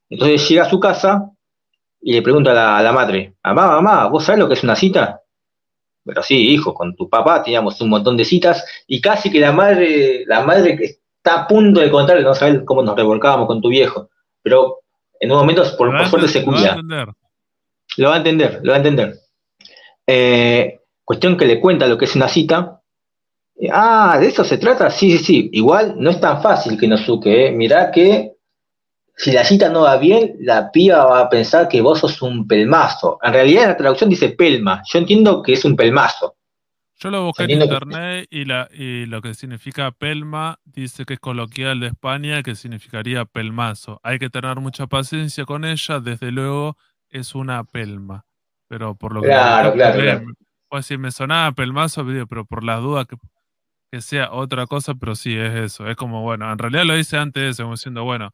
[0.09, 1.31] Entonces llega a su casa
[2.01, 5.21] y le pregunta a la, madre, mamá, mamá, ¿vos sabés lo que es una cita?
[6.05, 9.53] Pero sí, hijo, con tu papá teníamos un montón de citas y casi que la
[9.53, 13.61] madre, la madre que está a punto de contarle, no sabes cómo nos revolcábamos con
[13.61, 14.09] tu viejo.
[14.43, 14.79] Pero
[15.21, 16.77] en un momento, por, suerte, se cuida.
[17.97, 19.15] Lo va a entender, lo va a entender.
[20.07, 22.83] Eh, cuestión que le cuenta lo que es una cita.
[23.73, 24.91] ah, ¿de eso se trata?
[24.91, 25.51] Sí, sí, sí.
[25.55, 27.51] Igual no es tan fácil que suque, ¿eh?
[27.51, 28.35] Mirá que
[29.17, 32.47] si la cita no va bien, la piba va a pensar que vos sos un
[32.47, 33.19] pelmazo.
[33.23, 34.83] En realidad la traducción dice pelma.
[34.87, 36.37] Yo entiendo que es un pelmazo.
[36.99, 41.21] Yo lo busqué en internet y, la, y lo que significa pelma dice que es
[41.21, 43.99] coloquial de España, que significaría pelmazo.
[44.03, 46.77] Hay que tener mucha paciencia con ella, desde luego
[47.09, 48.27] es una pelma.
[48.69, 49.29] Pero por lo que...
[49.29, 50.35] Claro, claro,
[50.69, 53.17] Pues si me sonaba pelmazo, pero por las dudas que,
[54.01, 55.87] sea otra cosa, pero sí es eso.
[55.89, 58.33] Es como, bueno, en realidad lo hice antes eso, como diciendo, bueno,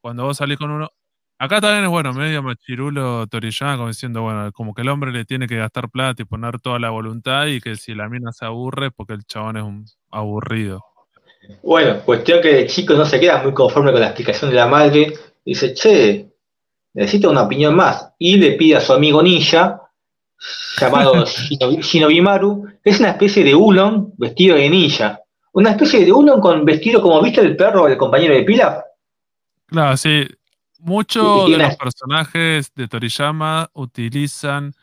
[0.00, 0.90] cuando vos salís con uno.
[1.38, 5.24] Acá también es bueno, medio machirulo Toriyama, como diciendo, bueno, como que el hombre le
[5.24, 8.44] tiene que gastar plata y poner toda la voluntad y que si la mina se
[8.44, 10.84] aburre, porque el chabón es un aburrido.
[11.62, 14.66] Bueno, cuestión que el chico no se queda muy conforme con la explicación de la
[14.66, 15.14] madre.
[15.44, 16.28] Dice, che,
[16.94, 18.12] necesito una opinión más.
[18.18, 19.82] Y le pide a su amigo ninja,
[20.78, 25.20] llamado Shinobimaru, es una especie de Ulon vestido de ninja.
[25.52, 28.82] Una especie de Ulon con vestido como viste el perro del compañero de Pilaf.
[29.66, 30.26] Claro, sí.
[30.80, 34.74] Muchos de los personajes de Toriyama utilizan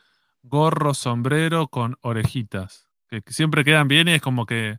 [0.41, 4.77] gorro, sombrero con orejitas, que siempre quedan bien y es como que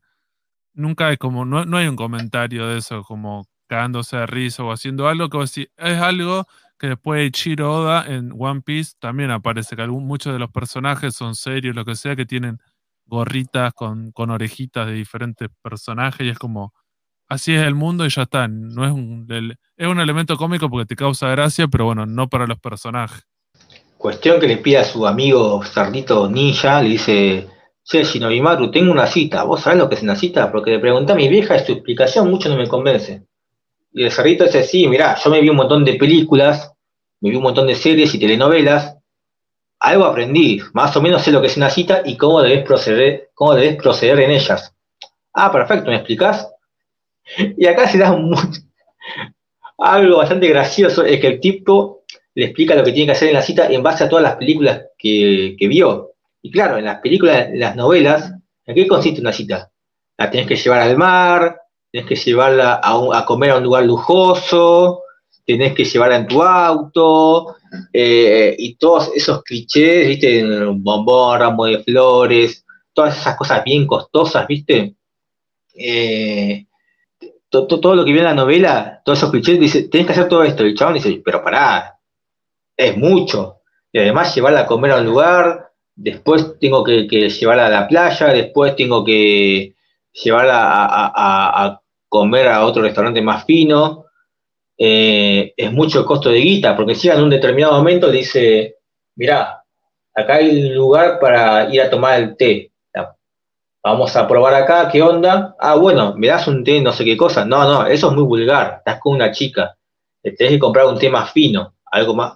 [0.75, 4.73] nunca hay como, no, no hay un comentario de eso, como cagándose de risa o
[4.73, 6.47] haciendo algo, que es algo
[6.83, 11.14] que después de Chiro Oda en One Piece también aparece, que muchos de los personajes
[11.14, 12.59] son serios, lo que sea, que tienen
[13.07, 16.75] gorritas con, con orejitas de diferentes personajes y es como,
[17.29, 18.49] así es el mundo y ya está.
[18.49, 19.29] No es un,
[19.77, 23.29] es un elemento cómico porque te causa gracia, pero bueno, no para los personajes.
[23.97, 27.49] Cuestión que le pide a su amigo Cerdito Ninja, le dice,
[27.85, 29.45] Che, Shinobimaru, tengo una cita.
[29.45, 30.51] ¿Vos sabés lo que es una cita?
[30.51, 33.25] Porque le pregunté a mi vieja y su explicación mucho no me convence.
[33.92, 36.72] Y el Cerdito dice, sí, mirá, yo me vi un montón de películas,
[37.23, 38.97] me vi un montón de series y telenovelas,
[39.79, 43.31] algo aprendí, más o menos sé lo que es una cita y cómo debes proceder,
[43.35, 44.75] cómo debes proceder en ellas.
[45.33, 46.49] Ah, perfecto, ¿me explicás?
[47.57, 48.17] Y acá se da
[49.79, 52.03] algo bastante gracioso, es que el tipo
[52.35, 54.37] le explica lo que tiene que hacer en la cita en base a todas las
[54.37, 56.13] películas que, vio.
[56.43, 58.33] Y claro, en las películas, en las novelas,
[58.67, 59.71] ¿en qué consiste una cita?
[60.17, 65.02] La tenés que llevar al mar, tenés que llevarla a, comer a un lugar lujoso,
[65.44, 67.57] tenés que llevarla en tu auto,
[67.92, 70.44] eh, y todos esos clichés, ¿viste?
[70.44, 74.94] Un bombón, ramo de flores, todas esas cosas bien costosas, ¿viste?
[75.74, 76.66] Eh,
[77.48, 80.42] todo, lo que viene en la novela, todos esos clichés, dice, tenés que hacer todo
[80.42, 80.64] esto.
[80.64, 81.98] Y el chabón dice, pero pará,
[82.76, 83.59] es mucho.
[83.92, 88.28] Y además llevarla a comer a un lugar, después tengo que, llevarla a la playa,
[88.28, 89.74] después tengo que
[90.12, 94.07] llevarla a, comer a otro restaurante más fino.
[94.85, 98.79] Eh, es mucho el costo de guita, porque si en un determinado momento dice,
[99.14, 99.62] mirá,
[100.12, 102.73] acá hay un lugar para ir a tomar el té
[103.83, 105.57] vamos a probar acá, ¿qué onda?
[105.59, 107.45] Ah, bueno, me das un té, no sé qué cosa.
[107.45, 109.77] No, no, eso es muy vulgar, estás con una chica.
[110.23, 112.35] Tenés que comprar un té más fino, algo más,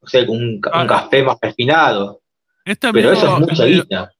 [0.00, 2.20] o sea, un, un café más refinado.
[2.64, 4.12] Pero eso es mucha guita.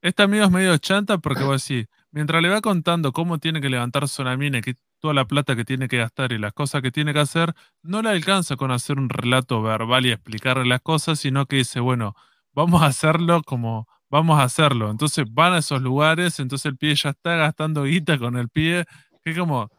[0.00, 3.68] Este amigo es medio chanta porque vos decís, mientras le va contando cómo tiene que
[3.68, 6.90] levantar una mina, que toda la plata que tiene que gastar y las cosas que
[6.90, 11.18] tiene que hacer, no le alcanza con hacer un relato verbal y explicarle las cosas,
[11.20, 12.14] sino que dice, bueno,
[12.52, 14.90] vamos a hacerlo como vamos a hacerlo.
[14.90, 18.84] Entonces van a esos lugares, entonces el pie ya está gastando guita con el pie,
[19.24, 19.70] que como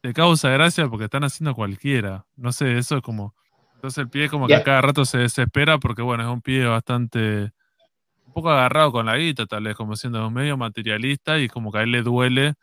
[0.00, 2.24] te causa gracia porque están haciendo cualquiera.
[2.36, 3.34] No sé, eso es como.
[3.74, 6.64] Entonces el pie como que a cada rato se desespera porque bueno, es un pie
[6.64, 7.52] bastante
[8.26, 11.78] un poco agarrado con la guita, tal vez como siendo medio materialista y como que
[11.78, 12.54] a él le duele.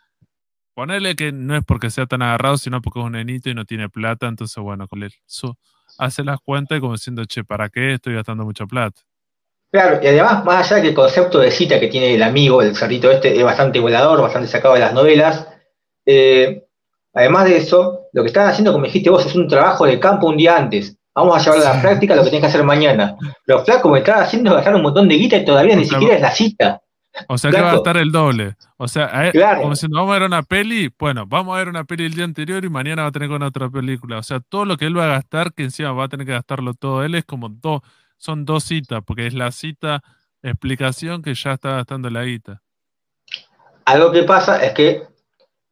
[0.75, 3.63] Ponerle que no es porque sea tan agarrado, sino porque es un nenito y no
[3.63, 5.13] tiene plata, entonces bueno, con él
[5.97, 9.01] hace las cuentas y como diciendo, che, ¿para qué estoy gastando mucha plata?
[9.71, 12.75] Claro, y además, más allá que el concepto de cita que tiene el amigo, el
[12.75, 15.47] cerdito este, es bastante volador, bastante sacado de las novelas,
[16.05, 16.65] eh,
[17.13, 20.27] además de eso, lo que están haciendo, como dijiste vos, es un trabajo de campo
[20.27, 20.97] un día antes.
[21.13, 23.15] Vamos a llevar a la práctica lo que tienes que hacer mañana.
[23.45, 26.21] Los flacos me están haciendo gastar un montón de guita y todavía ni siquiera es
[26.21, 26.81] la cita.
[27.27, 28.55] O sea que va a estar el doble.
[28.77, 32.05] O sea, como diciendo, vamos a ver una peli, bueno, vamos a ver una peli
[32.05, 34.17] el día anterior y mañana va a tener con otra película.
[34.19, 36.33] O sea, todo lo que él va a gastar, que encima va a tener que
[36.33, 37.83] gastarlo todo él, es como todo
[38.17, 40.01] son dos citas, porque es la cita
[40.41, 42.61] explicación que ya está gastando la guita.
[43.85, 45.03] Algo que pasa es que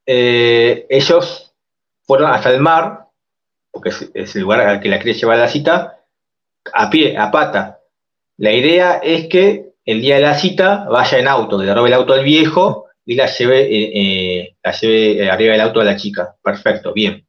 [0.05, 1.53] eh, ellos
[2.03, 3.07] fueron hasta el mar,
[3.71, 5.99] porque es, el lugar al que la quiere llevar la cita,
[6.73, 7.79] a pie, a pata.
[8.37, 11.95] La idea es que el día de la cita vaya en auto, le robe el
[11.95, 15.95] auto al viejo y la lleve, eh, eh, la lleve arriba del auto a la
[15.95, 16.35] chica.
[16.41, 17.25] Perfecto, bien.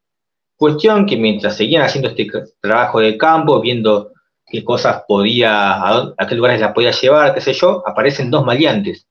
[0.56, 2.26] Cuestión que mientras seguían haciendo este
[2.60, 4.12] trabajo de campo, viendo
[4.46, 9.06] qué cosas podía, a, qué lugares las podía llevar, qué sé yo, aparecen dos maleantes.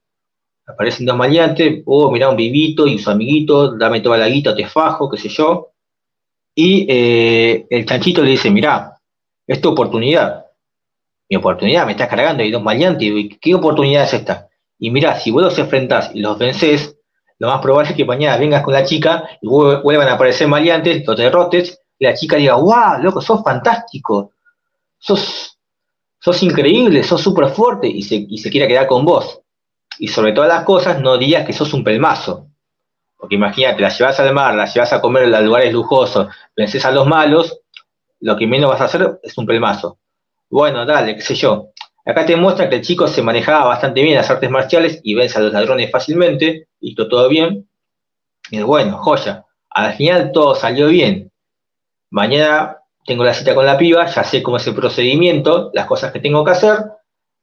[0.65, 4.65] Aparecen dos maleantes, oh, mirá un vivito y su amiguito, dame toda la guita, te
[4.65, 5.71] fajo, qué sé yo.
[6.55, 8.97] Y eh, el chanchito le dice, mirá,
[9.45, 10.45] es tu oportunidad.
[11.35, 14.47] Oportunidad, me estás cargando, hay dos maleantes, ¿qué oportunidad es esta?
[14.79, 16.97] Y mirá, si vos los enfrentás y los vencés,
[17.39, 21.05] lo más probable es que mañana vengas con la chica y vuelvan a aparecer maleantes,
[21.05, 24.31] los derrotes, y la chica diga, wow, loco, sos fantástico,
[24.97, 25.57] sos,
[26.19, 29.41] sos increíble, sos súper fuerte, y se, y se quiera quedar con vos.
[29.99, 32.47] Y sobre todas las cosas, no digas que sos un pelmazo.
[33.17, 36.91] Porque imagínate, la llevas al mar, la llevas a comer a lugares lujosos, vences a
[36.91, 37.59] los malos,
[38.19, 39.97] lo que menos vas a hacer es un pelmazo.
[40.53, 41.71] Bueno, dale, qué sé yo.
[42.05, 45.39] Acá te muestra que el chico se manejaba bastante bien las artes marciales y vence
[45.39, 47.67] a los ladrones fácilmente, y todo bien.
[48.51, 49.45] Y bueno, joya.
[49.71, 51.31] Al final todo salió bien.
[52.11, 56.11] Mañana tengo la cita con la piba, ya sé cómo es el procedimiento, las cosas
[56.11, 56.77] que tengo que hacer.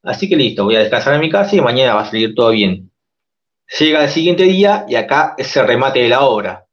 [0.04, 2.50] Así que listo, voy a descansar en mi casa y mañana va a salir todo
[2.50, 2.92] bien.
[3.76, 6.64] Llega el siguiente día y acá es el remate de la obra.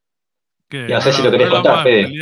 [0.70, 2.12] no sé si lo querés contar, Fede.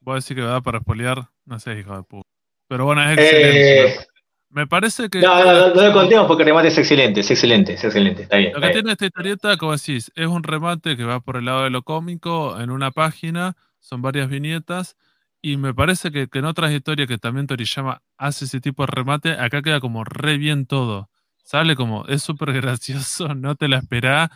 [0.00, 2.35] Voy a decir que va para espolear, no sé, hijo de puta.
[2.68, 3.88] Pero bueno, es excelente.
[3.88, 4.06] Eh,
[4.50, 5.20] me parece que.
[5.20, 8.22] No, no, no, lo contemos porque el remate es excelente, es excelente, es excelente.
[8.22, 8.52] Está bien.
[8.54, 11.64] Lo que tiene esta historieta, como decís, es un remate que va por el lado
[11.64, 14.96] de lo cómico en una página, son varias viñetas.
[15.42, 19.32] Y me parece que, en otras historias que también Toriyama hace ese tipo de remate,
[19.32, 21.10] acá queda como re bien todo.
[21.44, 24.30] Sale como, es súper gracioso, no te la esperás,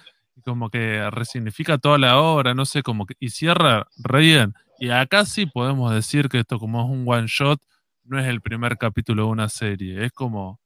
[0.45, 4.55] como que resignifica toda la obra, no sé, como que, y cierra re bien.
[4.79, 7.61] Y acá sí podemos decir que esto como es un one shot,
[8.11, 10.59] no es el primer capítulo de una serie, es como,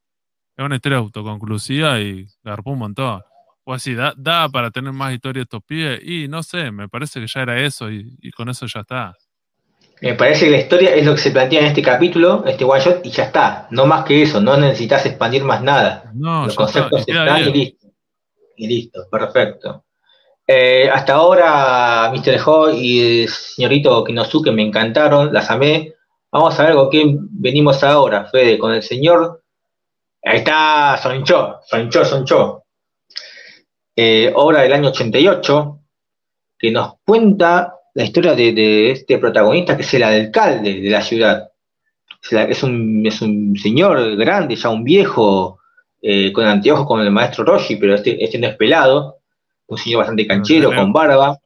[0.57, 3.22] es una historia autoconclusiva y garpó un montón.
[3.64, 7.20] O así, da, da para tener más historias estos pibes y no sé, me parece
[7.20, 9.14] que ya era eso y, con eso ya está.
[10.00, 12.80] Me parece que la historia es lo que se plantea en este capítulo, este one
[12.80, 13.68] shot, y ya está.
[13.70, 16.11] No más que eso, no necesitas expandir más nada.
[16.14, 17.87] No, Los conceptos están y listo.
[18.57, 19.85] Y listo, perfecto.
[20.46, 22.40] Eh, hasta ahora, Mr.
[22.46, 25.93] Ho y el señorito Kinosuke me encantaron, las amé.
[26.35, 29.44] Vamos a ver con quién venimos ahora, Fede, con el señor.
[30.20, 32.64] Ahí está Soncho, Soncho, Soncho.
[33.94, 35.79] Eh, obra del año 88,
[36.59, 41.53] que nos cuenta la historia de, este protagonista, que es el alcalde de la ciudad.
[42.29, 45.61] Es un, es un señor grande, ya un viejo,
[46.03, 49.18] eh, con anteojos como el maestro Roshi, pero este, este no es pelado.
[49.68, 51.38] Un señor bastante canchero, con barba.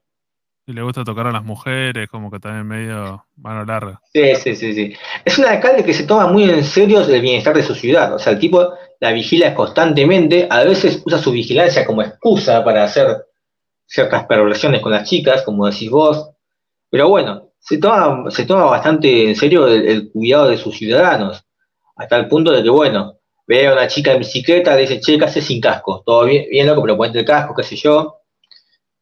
[0.68, 4.02] Y le gusta tocar a las mujeres, como que también medio mano larga.
[4.12, 4.92] Sí, sí, sí, sí.
[5.24, 8.12] Es un alcalde que se toma muy en serio el bienestar de su ciudad.
[8.12, 12.84] O sea, el tipo la vigila constantemente, a veces usa su vigilancia como excusa para
[12.84, 13.16] hacer
[13.86, 16.32] ciertas perversiones con las chicas, como decís vos.
[16.90, 21.46] Pero bueno, se toma, se toma bastante en serio el, cuidado de sus ciudadanos,
[21.96, 23.14] hasta el punto de que, bueno,
[23.46, 26.02] ve a una chica en bicicleta, le dice, che, ¿qué sin casco?
[26.04, 28.17] Todo bien, bien loco, pero ponte el casco, qué sé yo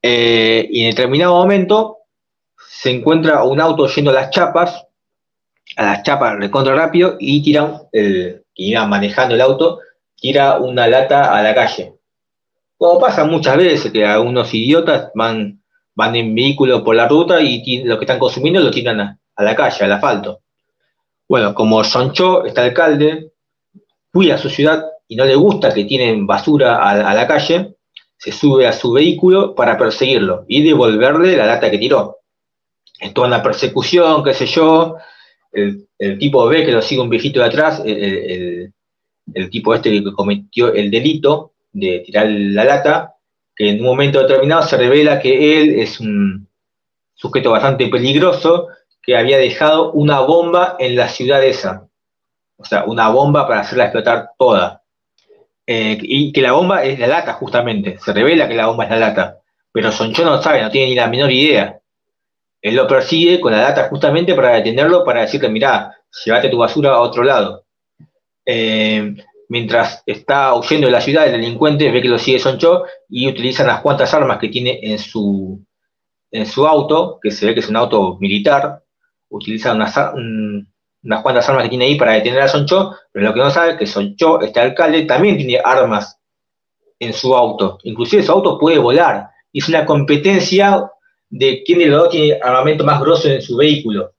[0.03, 1.99] eh, y en determinado momento
[2.69, 4.87] se encuentra un auto yendo a las chapas,
[5.77, 9.81] a las chapas recontra rápido, y tira, el que iba manejando el auto,
[10.15, 11.95] tira una lata a la calle.
[12.79, 15.63] Como pasa muchas veces, que algunos idiotas van,
[15.95, 19.57] van en vehículo por la ruta y lo que están consumiendo lo tiran a, la
[19.57, 20.41] calle, al asfalto.
[21.29, 23.33] Bueno, como Soncho, este alcalde,
[24.13, 27.76] cuida su ciudad y no le gusta que tienen basura a la calle,
[28.19, 32.19] se sube a su vehículo para perseguirlo y devolverle la lata que tiró.
[33.01, 34.97] En toda una persecución, qué sé yo,
[35.53, 35.87] el,
[36.19, 38.73] tipo ve que lo sigue un viejito de atrás, el,
[39.51, 43.15] tipo este que cometió el delito de tirar la lata,
[43.55, 46.49] que en un momento determinado se revela que él es un
[47.15, 48.69] sujeto bastante peligroso
[49.03, 51.89] que había dejado una bomba en la ciudad esa.
[52.57, 54.83] O sea, una bomba para hacerla explotar toda.
[55.67, 57.99] Eh, y que la bomba es la lata, justamente.
[57.99, 59.41] Se revela que la bomba es la lata.
[59.73, 61.81] Pero Soncho no sabe, no tiene ni la menor idea.
[62.63, 65.95] Él lo persigue con la lata justamente para detenerlo, para decirle, mirá,
[66.25, 67.65] llévate tu basura a otro lado.
[68.45, 69.15] Eh,
[69.49, 73.65] mientras está huyendo de la ciudad, el delincuente ve que lo sigue Soncho y utiliza
[73.65, 75.65] unas cuantas armas que tiene en su,
[76.31, 78.83] en su auto, que se ve que es un auto militar.
[79.29, 79.95] Utiliza unas,
[81.07, 83.73] unas cuantas armas que tiene ahí para detener a Soncho, pero lo que no sabe
[83.73, 86.19] es que Soncho, este alcalde, también tiene armas
[86.99, 87.79] en su auto.
[87.85, 89.29] Inclusive su auto puede volar.
[89.53, 90.91] es una competencia
[91.31, 94.13] de quién de los dos tiene armamento más grosso en su vehículo.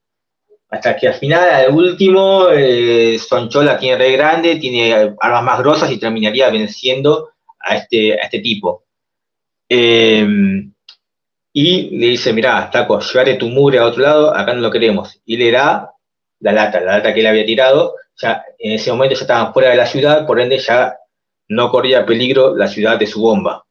[0.70, 5.90] hasta que al final, al último, eh, Sonchola tiene re grande, tiene armas más grosas
[5.92, 7.30] y terminaría venciendo
[7.60, 8.84] a este, a este tipo.
[9.70, 10.74] Em,
[11.54, 15.22] y le dice, mirá, Taco, llévate tu mugre a otro lado, acá no lo queremos.
[15.26, 15.92] Y le da
[16.40, 19.70] la lata, la lata que él había tirado, ya en ese momento ya estaban fuera
[19.70, 20.98] de la ciudad, por ende ya
[21.50, 23.66] no corría peligro la ciudad de su bomba.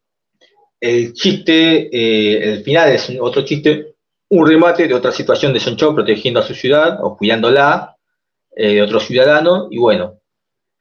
[0.80, 3.94] El chiste, eh, el final es otro chiste,
[4.28, 7.96] un remate de otra situación de Soncho protegiendo a su ciudad o cuidándola
[8.54, 10.20] eh, de otro ciudadano, y bueno,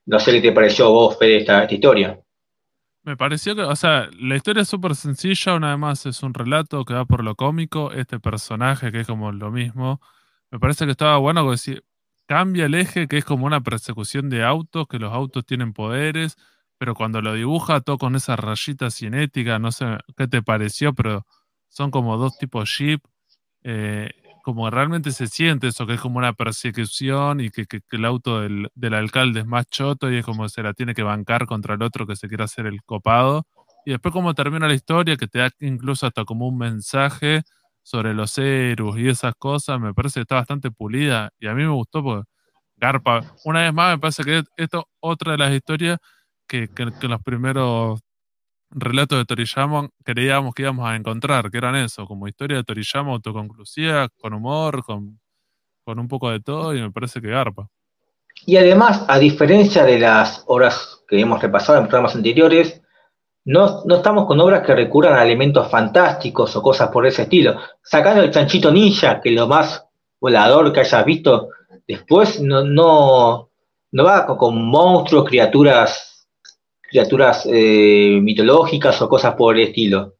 [0.05, 2.19] no sé qué te pareció a vos, Fede, esta, esta historia.
[3.03, 6.33] Me pareció que, o sea, la historia es súper sencilla, una vez más es un
[6.33, 10.01] relato que va por lo cómico, este personaje que es como lo mismo.
[10.51, 11.81] Me parece que estaba bueno porque
[12.27, 16.37] cambia el eje, que es como una persecución de autos, que los autos tienen poderes,
[16.77, 21.25] pero cuando lo dibuja todo con esa rayita cinética, no sé qué te pareció, pero
[21.69, 23.01] son como dos tipos jeep.
[23.63, 24.11] Eh,
[24.43, 28.93] como realmente se siente eso, que es como una persecución y que, el auto del,
[28.93, 32.05] alcalde es más choto y es como se la tiene que bancar contra el otro
[32.05, 33.47] que se quiere hacer el copado.
[33.85, 37.41] Y después como termina la historia, que te da incluso hasta como un mensaje
[37.85, 41.61] sobre los héroes y esas cosas, me parece que está bastante pulida y a mí
[41.61, 42.27] me gustó porque
[42.77, 45.99] Garpa, una vez más me parece que esto es otra de las historias
[46.47, 48.01] que, que, los primeros
[48.71, 53.11] relatos de Toriyama creíamos que íbamos a encontrar, que eran eso, como historia de Toriyama
[53.11, 55.19] autoconclusiva, con humor, con,
[55.85, 57.69] un poco de todo, y me parece que garpa.
[58.47, 62.81] Y además, a diferencia de las obras que hemos repasado en programas anteriores,
[63.45, 67.57] no, no, estamos con obras que recurran a elementos fantásticos o cosas por ese estilo.
[67.81, 69.85] Sacando el chanchito ninja, que es lo más
[70.19, 71.49] volador que hayas visto,
[71.87, 73.49] después no, no,
[73.91, 76.15] no va con monstruos, criaturas
[76.95, 80.15] criaturas eh, mitológicas o cosas por el estilo.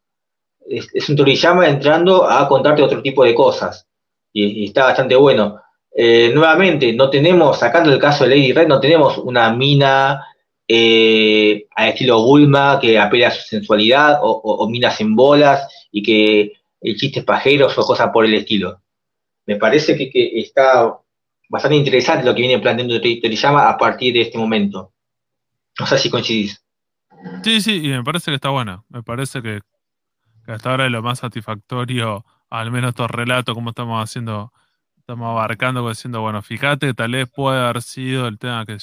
[0.68, 3.88] Es, un Toriyama entrando a contarte otro tipo de cosas.
[4.34, 5.62] Y, está bastante bueno.
[5.96, 10.26] Eh, nuevamente, no tenemos, sacando el caso de Lady Red, no tenemos una mina
[10.68, 16.54] eh, al estilo Bulma que apela a su sensualidad o, minas en bolas y que
[16.82, 18.82] el chistes pajeros o cosas por el estilo.
[19.46, 20.98] Me parece que, que está
[21.50, 24.92] bastante interesante lo que viene planteando Toriyama a partir de este momento.
[25.80, 26.64] No sé si coincidís.
[27.44, 28.84] Sí, sí, y me parece que está buena.
[28.90, 29.62] Me parece que,
[30.48, 34.52] hasta ahora es lo más satisfactorio, al menos estos relatos, como estamos haciendo,
[34.98, 38.78] estamos abarcando, diciendo, bueno, fíjate, tal vez puede haber sido el tema que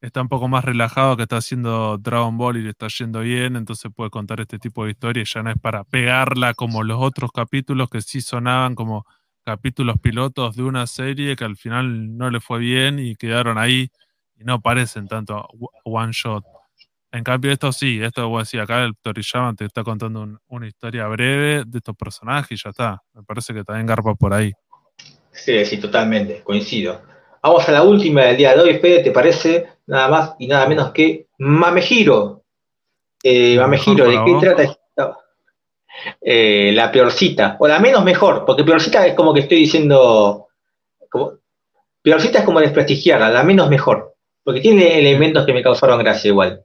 [0.00, 3.56] está un poco más relajado, que está haciendo Dragon Ball y le está yendo bien,
[3.56, 7.32] entonces puede contar este tipo de historias, ya no es para pegarla como los otros
[7.32, 9.06] capítulos que sí sonaban como
[9.44, 13.90] capítulos pilotos de una serie que al final no le fue bien y quedaron ahí
[14.38, 15.48] y no parecen tanto
[15.84, 16.44] one shot.
[17.10, 20.66] En cambio, esto sí, esto voy a decir, acá el Toriyama te está contando una
[20.66, 23.02] historia breve de estos personajes y ya está.
[23.14, 24.52] Me parece que también garpa por ahí.
[25.30, 27.00] Sí, sí, totalmente, coincido.
[27.42, 29.77] Vamos a la última del día de hoy, Fede, ¿te parece?
[29.88, 32.42] Nada más y nada menos que Mamejiro.
[33.22, 35.16] Eh, Mamejiro, ¿de qué trata esto?
[36.20, 40.46] Eh, la peorcita, o la menos mejor, porque peorcita es como que estoy diciendo,
[41.10, 41.32] como,
[42.02, 44.14] peorcita es como desprestigiarla, la menos mejor,
[44.44, 46.64] porque tiene elementos que me causaron gracia igual.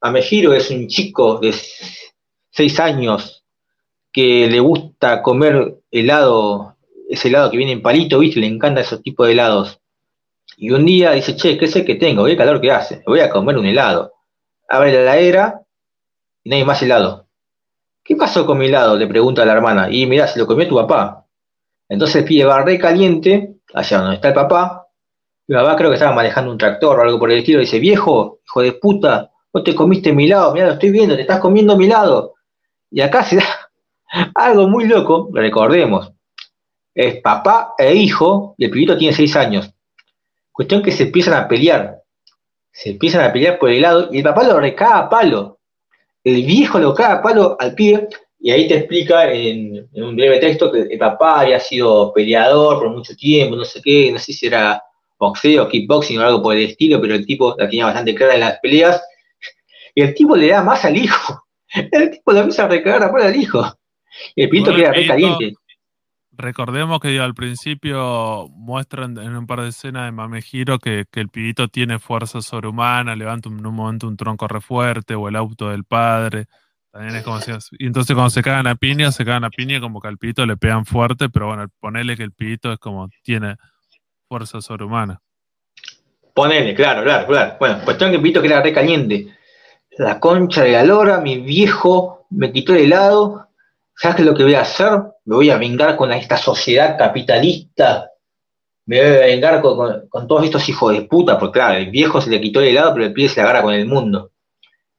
[0.00, 1.54] Amejiro es un chico de
[2.50, 3.44] seis años
[4.12, 6.76] que le gusta comer helado,
[7.08, 8.40] ese helado que viene en palito, ¿viste?
[8.40, 9.81] Le encanta esos tipos de helados.
[10.62, 12.24] Y un día dice, che, ¿qué sé que tengo?
[12.24, 13.02] ¿Qué calor que hace?
[13.04, 14.12] voy a comer un helado.
[14.68, 15.62] Abre la heladera
[16.44, 17.26] y no hay más helado.
[18.04, 18.96] ¿Qué pasó con mi helado?
[18.96, 19.90] Le pregunta a la hermana.
[19.90, 21.26] Y mirá, se lo comió tu papá.
[21.88, 24.86] Entonces pide barré caliente, allá donde está el papá.
[25.48, 27.58] Mi papá creo que estaba manejando un tractor o algo por el estilo.
[27.58, 31.22] Dice, viejo, hijo de puta, vos te comiste mi lado, mira, lo estoy viendo, te
[31.22, 32.34] estás comiendo mi lado.
[32.88, 33.70] Y acá se da
[34.36, 36.12] algo muy loco, recordemos,
[36.94, 39.74] es papá e hijo, y el pibito tiene seis años.
[40.52, 42.02] Cuestión que se empiezan a pelear,
[42.70, 45.58] se empiezan a pelear por el lado, y el papá lo recaga a palo.
[46.22, 50.38] El viejo lo caga a palo al pibe, y ahí te explica en, un breve
[50.38, 54.32] texto que el papá había sido peleador por mucho tiempo, no sé qué, no sé
[54.32, 54.82] si era
[55.18, 58.40] boxeo, kickboxing o algo por el estilo, pero el tipo la tenía bastante clara en
[58.40, 59.02] las peleas,
[59.94, 61.44] y el tipo le da más al hijo.
[61.90, 63.64] El tipo le empieza a recagar a al hijo.
[64.34, 65.54] Y el pito queda re caliente.
[66.32, 71.28] Recordemos que al principio muestran en un par de escenas de Mamejiro que, que el
[71.28, 75.68] pibito tiene fuerza sobrehumana, levanta en un momento un tronco re fuerte o el auto
[75.68, 76.46] del padre.
[76.90, 79.80] También es como si, y entonces cuando se cagan a piña, se cagan a piña
[79.80, 83.08] como que al pibito le pegan fuerte, pero bueno, ponele que el pibito es como
[83.22, 83.56] tiene
[84.28, 85.20] fuerza sobrehumana.
[86.34, 87.56] Ponele, claro, claro, claro.
[87.60, 89.36] Bueno, cuestión que el pibito queda re caliente
[89.98, 93.48] la concha de la lora, mi viejo me quitó el helado,
[93.96, 94.90] ¿sabes qué es lo que voy a hacer?
[95.24, 98.12] Me voy a vengar con esta sociedad capitalista
[98.86, 102.30] me voy a vengar con, todos estos hijos de puta, porque claro, el viejo se
[102.30, 104.32] le quitó el helado, pero el pibe se la agarra con el mundo.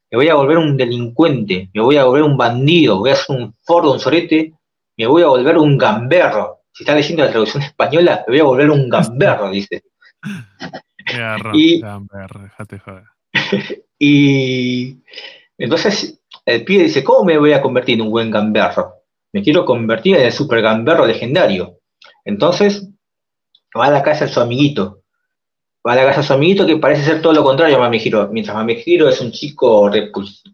[0.10, 3.36] Me voy a volver un delincuente, me voy a volver un bandido, voy a ser
[3.36, 4.54] un fordo, un sorete,
[4.98, 6.62] me voy a volver un gamberro.
[6.72, 9.84] Si está leyendo la traducción española, me voy a volver un gamberro, dice.
[11.54, 12.50] y, gamberro,
[12.86, 13.04] joder.
[14.00, 14.98] y
[15.58, 18.94] entonces el pibe dice, ¿cómo me voy a convertir en un buen gamberro?
[19.32, 21.80] Me quiero convertir en el super gamberro legendario.
[22.26, 22.88] Entonces,
[23.78, 25.02] va a la casa de su amiguito.
[25.86, 28.30] Va a la casa de su amiguito que parece ser todo lo contrario a Mamegiro.
[28.32, 29.89] Mientras Mamegiro es un chico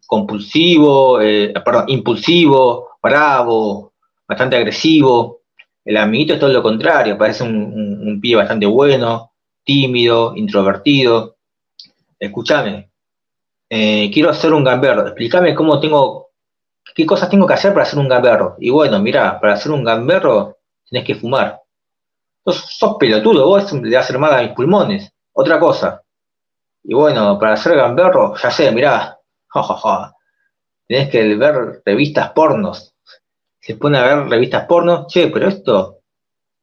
[0.08, 3.94] compulsivo, eh, perdón, impulsivo, bravo,
[4.28, 5.42] bastante agresivo.
[5.86, 9.32] El amiguito es todo lo contrario, parece un, un, pibe bastante bueno,
[9.64, 11.38] tímido, introvertido.
[12.20, 12.89] Escúchame,
[13.70, 16.32] eh, quiero hacer un gamberro, explícame cómo tengo,
[16.96, 18.56] qué cosas tengo que hacer para hacer un gamberro.
[18.60, 20.58] Y bueno, mira, para hacer un gamberro
[20.90, 21.62] tenés que fumar.
[22.46, 25.12] Sos, pelotudo, vos le das mal a mis pulmones.
[25.34, 26.02] Otra cosa.
[26.84, 30.16] Y bueno, para hacer gamberro, ya sé, mirá, jajaja.
[30.88, 32.96] Tenés que ver revistas pornos.
[33.60, 35.06] Se pone a ver revistas pornos.
[35.08, 36.00] Che, pero esto,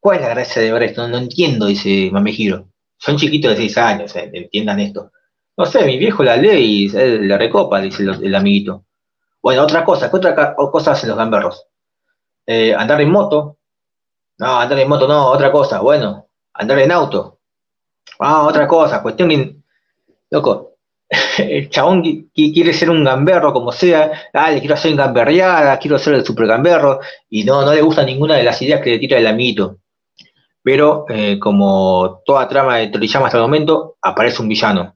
[0.00, 1.07] ¿cuál es la gracia de ver esto?
[1.07, 2.66] No, entiendo, dice Mamejiro.
[2.98, 5.12] Son chiquitos de 6 años, eh, entiendan esto.
[5.57, 8.84] No sé, mi viejo la lee y la recopa, dice el, amiguito.
[9.42, 11.66] Bueno, otra cosa, ¿qué otra cosa hacen los gamberros?
[12.46, 13.57] Eh, andar en moto,
[14.38, 15.80] no, andar en moto no, otra cosa.
[15.80, 17.38] Bueno, andar en auto.
[18.18, 19.02] Ah, otra cosa.
[19.02, 19.57] Cuestión que,
[20.30, 20.74] loco,
[21.38, 22.02] el chabón
[22.34, 24.12] quiere ser un gamberro como sea.
[24.32, 27.00] Ah, le quiero hacer un gamberreada, quiero ser el super gamberro.
[27.30, 29.78] Y no, no le gusta ninguna de las ideas que le tira el amiguito.
[30.62, 34.95] Pero, eh, como toda trama de Toriyama hasta el momento, aparece un villano.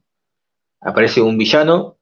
[0.80, 1.96] Aparece un villano.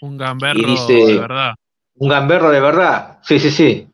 [0.00, 1.54] Un gamberro de verdad.
[1.96, 3.18] Un gamberro de verdad.
[3.22, 3.88] Sí, sí, sí.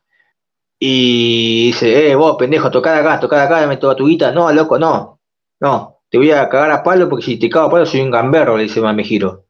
[0.79, 4.33] Y dice, eh, vos, pendejo, tocad acá, tocad acá, dame toda tu guita.
[4.33, 5.20] No, loco, no.
[5.61, 8.11] No, te voy a cagar a palo porque si te cago a palo soy un
[8.11, 9.47] gamberro, le dice Mamejiro.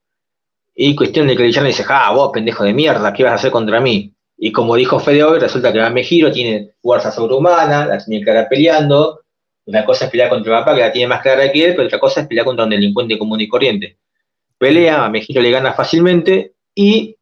[0.74, 3.36] Y cuestión de que el villano dice, ah, vos, pendejo de mierda, ¿qué vas a
[3.36, 4.14] hacer contra mí?
[4.38, 9.22] Y como dijo Fede hoy, resulta que Mamejiro tiene fuerza sobrehumana, la tiene clara peleando.
[9.64, 11.86] Una cosa es pelear contra el papá, que la tiene más clara que él, pero
[11.86, 13.98] otra cosa es pelear contra un delincuente común y corriente.
[14.58, 17.16] Pelea, Mamejiro le gana fácilmente y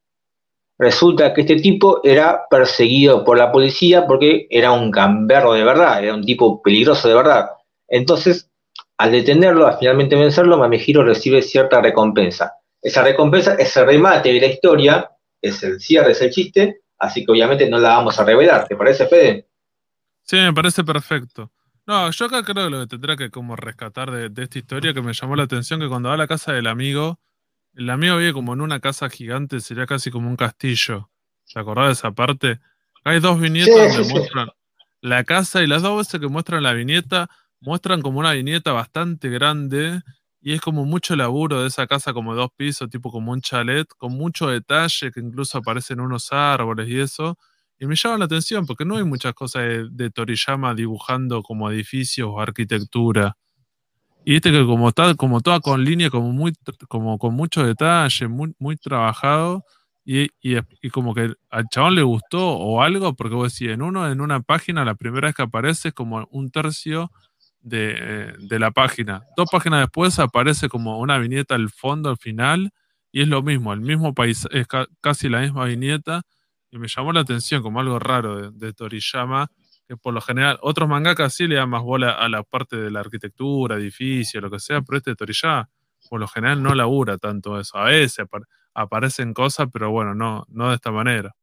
[0.79, 6.03] Resulta que este tipo era perseguido por la policía porque era un gamberro de verdad,
[6.03, 7.51] era un tipo peligroso de verdad.
[7.87, 8.51] Entonces,
[8.99, 12.55] al detenerlo, al finalmente vencerlo, Mamejiro recibe cierta recompensa.
[12.83, 15.11] Esa recompensa es el remate de la historia,
[15.41, 18.67] es el cierre, es el chiste, así que obviamente no la vamos a revelar.
[18.67, 19.47] ¿Te parece, Fede?
[20.25, 21.53] Sí, me parece perfecto.
[21.87, 24.95] No, yo acá creo que lo que tendrá que como rescatar de, de esta historia
[24.95, 27.21] que me llamó la atención que cuando va a la casa del amigo,
[27.75, 31.11] el amigo vive como en una casa gigante, sería casi como un castillo.
[31.45, 32.61] ¿Se acordás de esa parte?
[33.05, 34.49] Hay dos viñetas donde muestran
[35.03, 37.29] la casa y las dos veces que muestran la viñeta,
[37.61, 40.03] muestran como una viñeta bastante grande
[40.41, 43.89] y es como mucho laburo de esa casa como dos pisos, tipo como un chalet,
[43.99, 47.39] con mucho detalle, que incluso aparecen unos árboles y eso.
[47.85, 52.31] Y me llama la atención porque no hay muchas cosas de, Toriyama dibujando como edificios
[52.33, 53.37] o arquitectura.
[54.25, 56.55] Y viste que como está, como toda con línea, como muy,
[56.89, 59.67] como con mucho detalle, muy, muy trabajado,
[60.03, 64.11] y, y, como que al chabón le gustó o algo, porque vos decís, en uno,
[64.11, 67.13] en una página, la primera vez que aparece es como un tercio
[67.61, 69.25] de, de, la página.
[69.37, 72.71] Dos páginas después aparece como una viñeta al fondo, al final,
[73.13, 74.67] y es lo mismo, el mismo país, es
[75.03, 76.23] casi la misma viñeta,
[76.75, 79.49] y me llamó la atención como algo raro de, de Toriyama,
[79.87, 82.91] que por lo general, otros mangakas sí le dan más bola a la parte de
[82.91, 85.69] la arquitectura, edificio, lo que sea, pero este Toriyama
[86.11, 87.79] por lo general no labura tanto eso.
[87.79, 88.27] A veces
[88.75, 91.35] aparecen cosas, pero bueno, no, no de esta manera.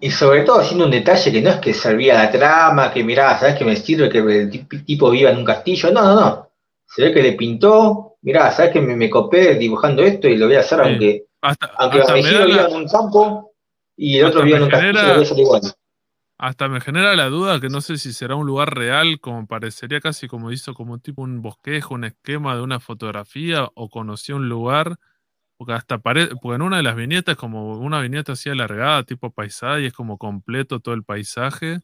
[0.00, 3.38] Y sobre todo haciendo un detalle que no es que servía la trama, que mirá,
[3.38, 5.90] ¿sabes que me sirve que el tipo viva en un castillo?
[5.90, 6.50] No, no, no.
[6.86, 10.56] Se ve que le pintó, mirá, ¿sabes que me, copé dibujando esto y lo voy
[10.56, 11.26] a hacer aunque,
[11.76, 13.47] aunque viva en un campo
[13.98, 15.62] y el otro viva en un castillo, lo voy a hacer igual.
[16.38, 20.00] Hasta me genera la duda que no sé si será un lugar real, como parecería
[20.00, 24.48] casi como hizo como tipo un bosquejo, un esquema de una fotografía, o conoció un
[24.48, 24.98] lugar,
[25.56, 29.32] porque hasta parece, porque en una de las viñetas como una viñeta así alargada, tipo
[29.32, 31.80] paisaje, y es como completo todo el paisaje,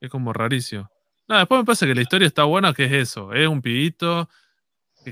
[0.00, 0.90] es como rarísimo.
[1.28, 4.28] No, después me parece que la historia está buena, que es eso, es un pibito,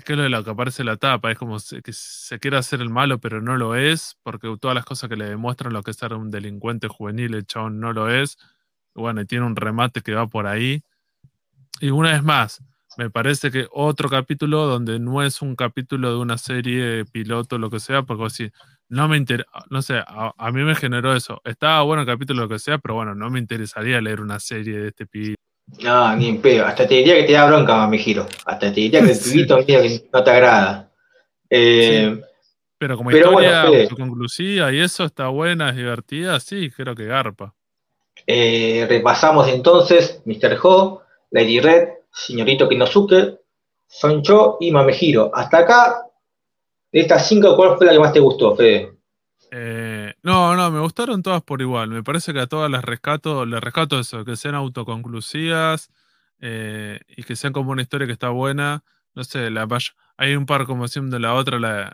[0.00, 2.56] que es lo de lo que aparece en la tapa, es como que se quiere
[2.56, 5.82] hacer el malo, pero no lo es, porque todas las cosas que le demuestran lo
[5.82, 8.38] que es ser un delincuente juvenil, el chabón no lo es
[8.94, 10.82] bueno, y tiene un remate que va por ahí.
[11.80, 12.62] Y una vez más,
[12.98, 17.70] me parece que otro capítulo donde no es un capítulo de una serie piloto, lo
[17.70, 18.52] que sea, porque así,
[18.88, 21.40] no me interesa, no sé, a, mí me generó eso.
[21.44, 24.78] Estaba bueno el capítulo, lo que sea, pero bueno, no me interesaría leer una serie
[24.78, 25.36] de este pibe.
[25.82, 26.66] No, ni en pedo.
[26.66, 28.26] Hasta te diría que te da bronca, me giro.
[28.44, 30.90] Hasta te diría que el pibito no te agrada.
[31.48, 32.20] Eh,
[32.78, 37.54] pero como historia autoconclusiva y eso está buena, es divertida, sí, creo que garpa.
[38.26, 40.58] Eh, repasamos entonces Mr.
[40.62, 43.38] Ho, Lady Red, Señorito Kinosuke,
[43.86, 45.30] Soncho y Mamejiro.
[45.32, 46.06] Hasta acá,
[46.90, 48.94] de estas cinco, ¿cuál fue la que más te gustó, Fede?
[49.52, 51.90] Eh, no, no, me gustaron todas por igual.
[51.90, 55.90] Me parece que a todas las rescato, les rescato eso, que sean autoconclusivas
[56.40, 58.84] eh, y que sean como una historia que está buena.
[59.14, 59.66] No sé, la
[60.16, 61.92] hay un par como de la otra, la,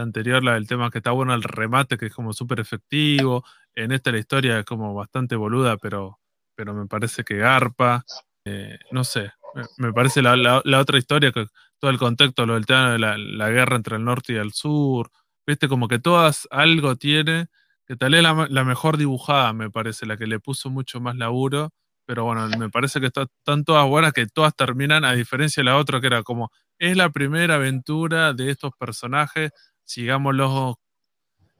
[0.00, 3.44] anterior, la del tema que está bueno el remate, que es como súper efectivo.
[3.74, 6.20] En esta la historia es como bastante boluda, pero,
[6.54, 8.04] pero me parece que garpa.
[8.44, 9.32] Eh, no sé,
[9.78, 11.46] me, parece la, otra historia, que
[11.78, 15.10] todo el contexto, lo del tema de la, guerra entre el norte y el sur,
[15.46, 17.46] viste, como que todas algo tiene,
[17.86, 21.72] que tal es la, mejor dibujada, me parece, la que le puso mucho más laburo,
[22.04, 25.76] pero bueno, me parece que están todas buenas, que todas terminan, a diferencia de la
[25.76, 29.50] otra, que era como, es la primera aventura de estos personajes,
[29.84, 30.80] sigámoslo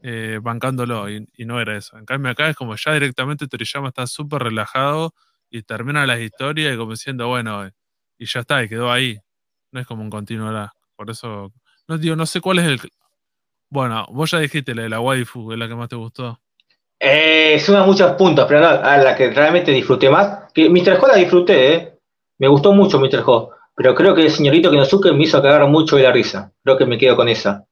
[0.03, 1.97] eh, bancándolo, y, no era eso.
[1.99, 5.15] En cambio acá es como ya directamente Toriyama está súper relajado
[5.51, 7.69] y termina las historias y como diciendo, bueno,
[8.19, 9.19] y ya está, y quedó ahí.
[9.73, 10.73] No es como un continuará.
[10.97, 11.53] Por eso,
[11.89, 12.81] no digo, no sé cuál es el...
[13.69, 16.41] Bueno, vos ya dijiste la de la waifu, es la que más te gustó.
[16.99, 20.53] Eh, suma muchos puntos, pero no, a la que realmente disfruté más.
[20.53, 20.99] Que Mr.
[21.01, 21.99] Ho la disfruté, ¿eh?
[22.39, 23.23] Me gustó mucho Mr.
[23.27, 23.51] Ho.
[23.75, 26.53] Pero creo que el señorito Kenosuke me hizo cagar mucho de la risa.
[26.65, 27.67] Creo que me quedo con esa.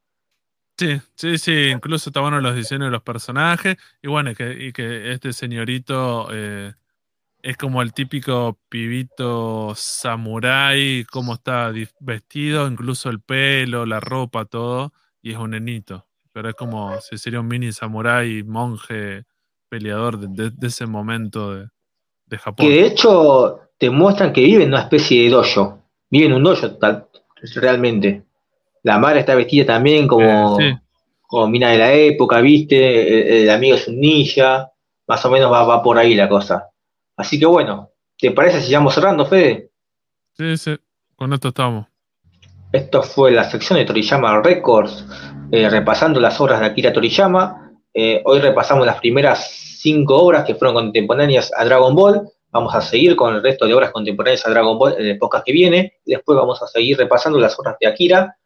[0.77, 1.69] Sí, sí, sí.
[1.69, 3.77] Incluso está bueno los diseños de los personajes.
[4.03, 6.73] Y bueno, y que, y que este señorito eh,
[7.41, 14.93] es como el típico pibito samurái, cómo está vestido, incluso el pelo, la ropa, todo.
[15.25, 16.05] Y es un nenito.
[16.31, 19.23] Pero es como si sería un mini samurái, monje,
[19.67, 21.67] peleador de, ese momento de,
[22.27, 22.67] de Japón.
[22.67, 26.43] Que de hecho te muestran que vive en una especie de dojo vive en un
[26.43, 27.07] dojo tal,
[27.55, 28.23] realmente.
[28.83, 30.79] La madre está vestida también como, eh,
[31.23, 33.41] como mina de la época, ¿viste?
[33.41, 34.71] El, amigo es un ninja,
[35.07, 36.69] más o menos va, por ahí la cosa.
[37.17, 39.71] Así que bueno, ¿te parece si vamos cerrando, Fede?
[40.33, 40.77] Sí, sí,
[41.15, 41.87] con esto estamos.
[42.75, 45.05] Esto fue la sección de Toriyama Records,
[45.49, 47.71] eh, repasando las obras de Akira Toriyama.
[47.93, 49.49] Eh, hoy repasamos las primeras
[49.79, 52.29] cinco obras que fueron contemporáneas a Dragon Ball.
[52.51, 55.45] Vamos a seguir con el resto de obras contemporáneas a Dragon Ball en el podcast
[55.45, 55.93] que viene.
[56.05, 58.37] Después vamos a seguir repasando las obras de Akira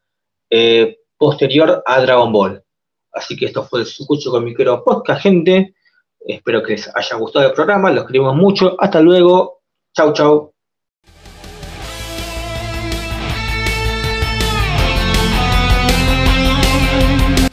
[0.48, 2.64] eh, posterior a Dragon Ball.
[3.12, 5.74] Así que esto fue el Sucucho con Micro Podcast, gente.
[6.20, 7.90] Espero que les haya gustado el programa.
[7.90, 8.76] Los queremos mucho.
[8.78, 9.64] Hasta luego.
[9.96, 10.49] Chau, chau.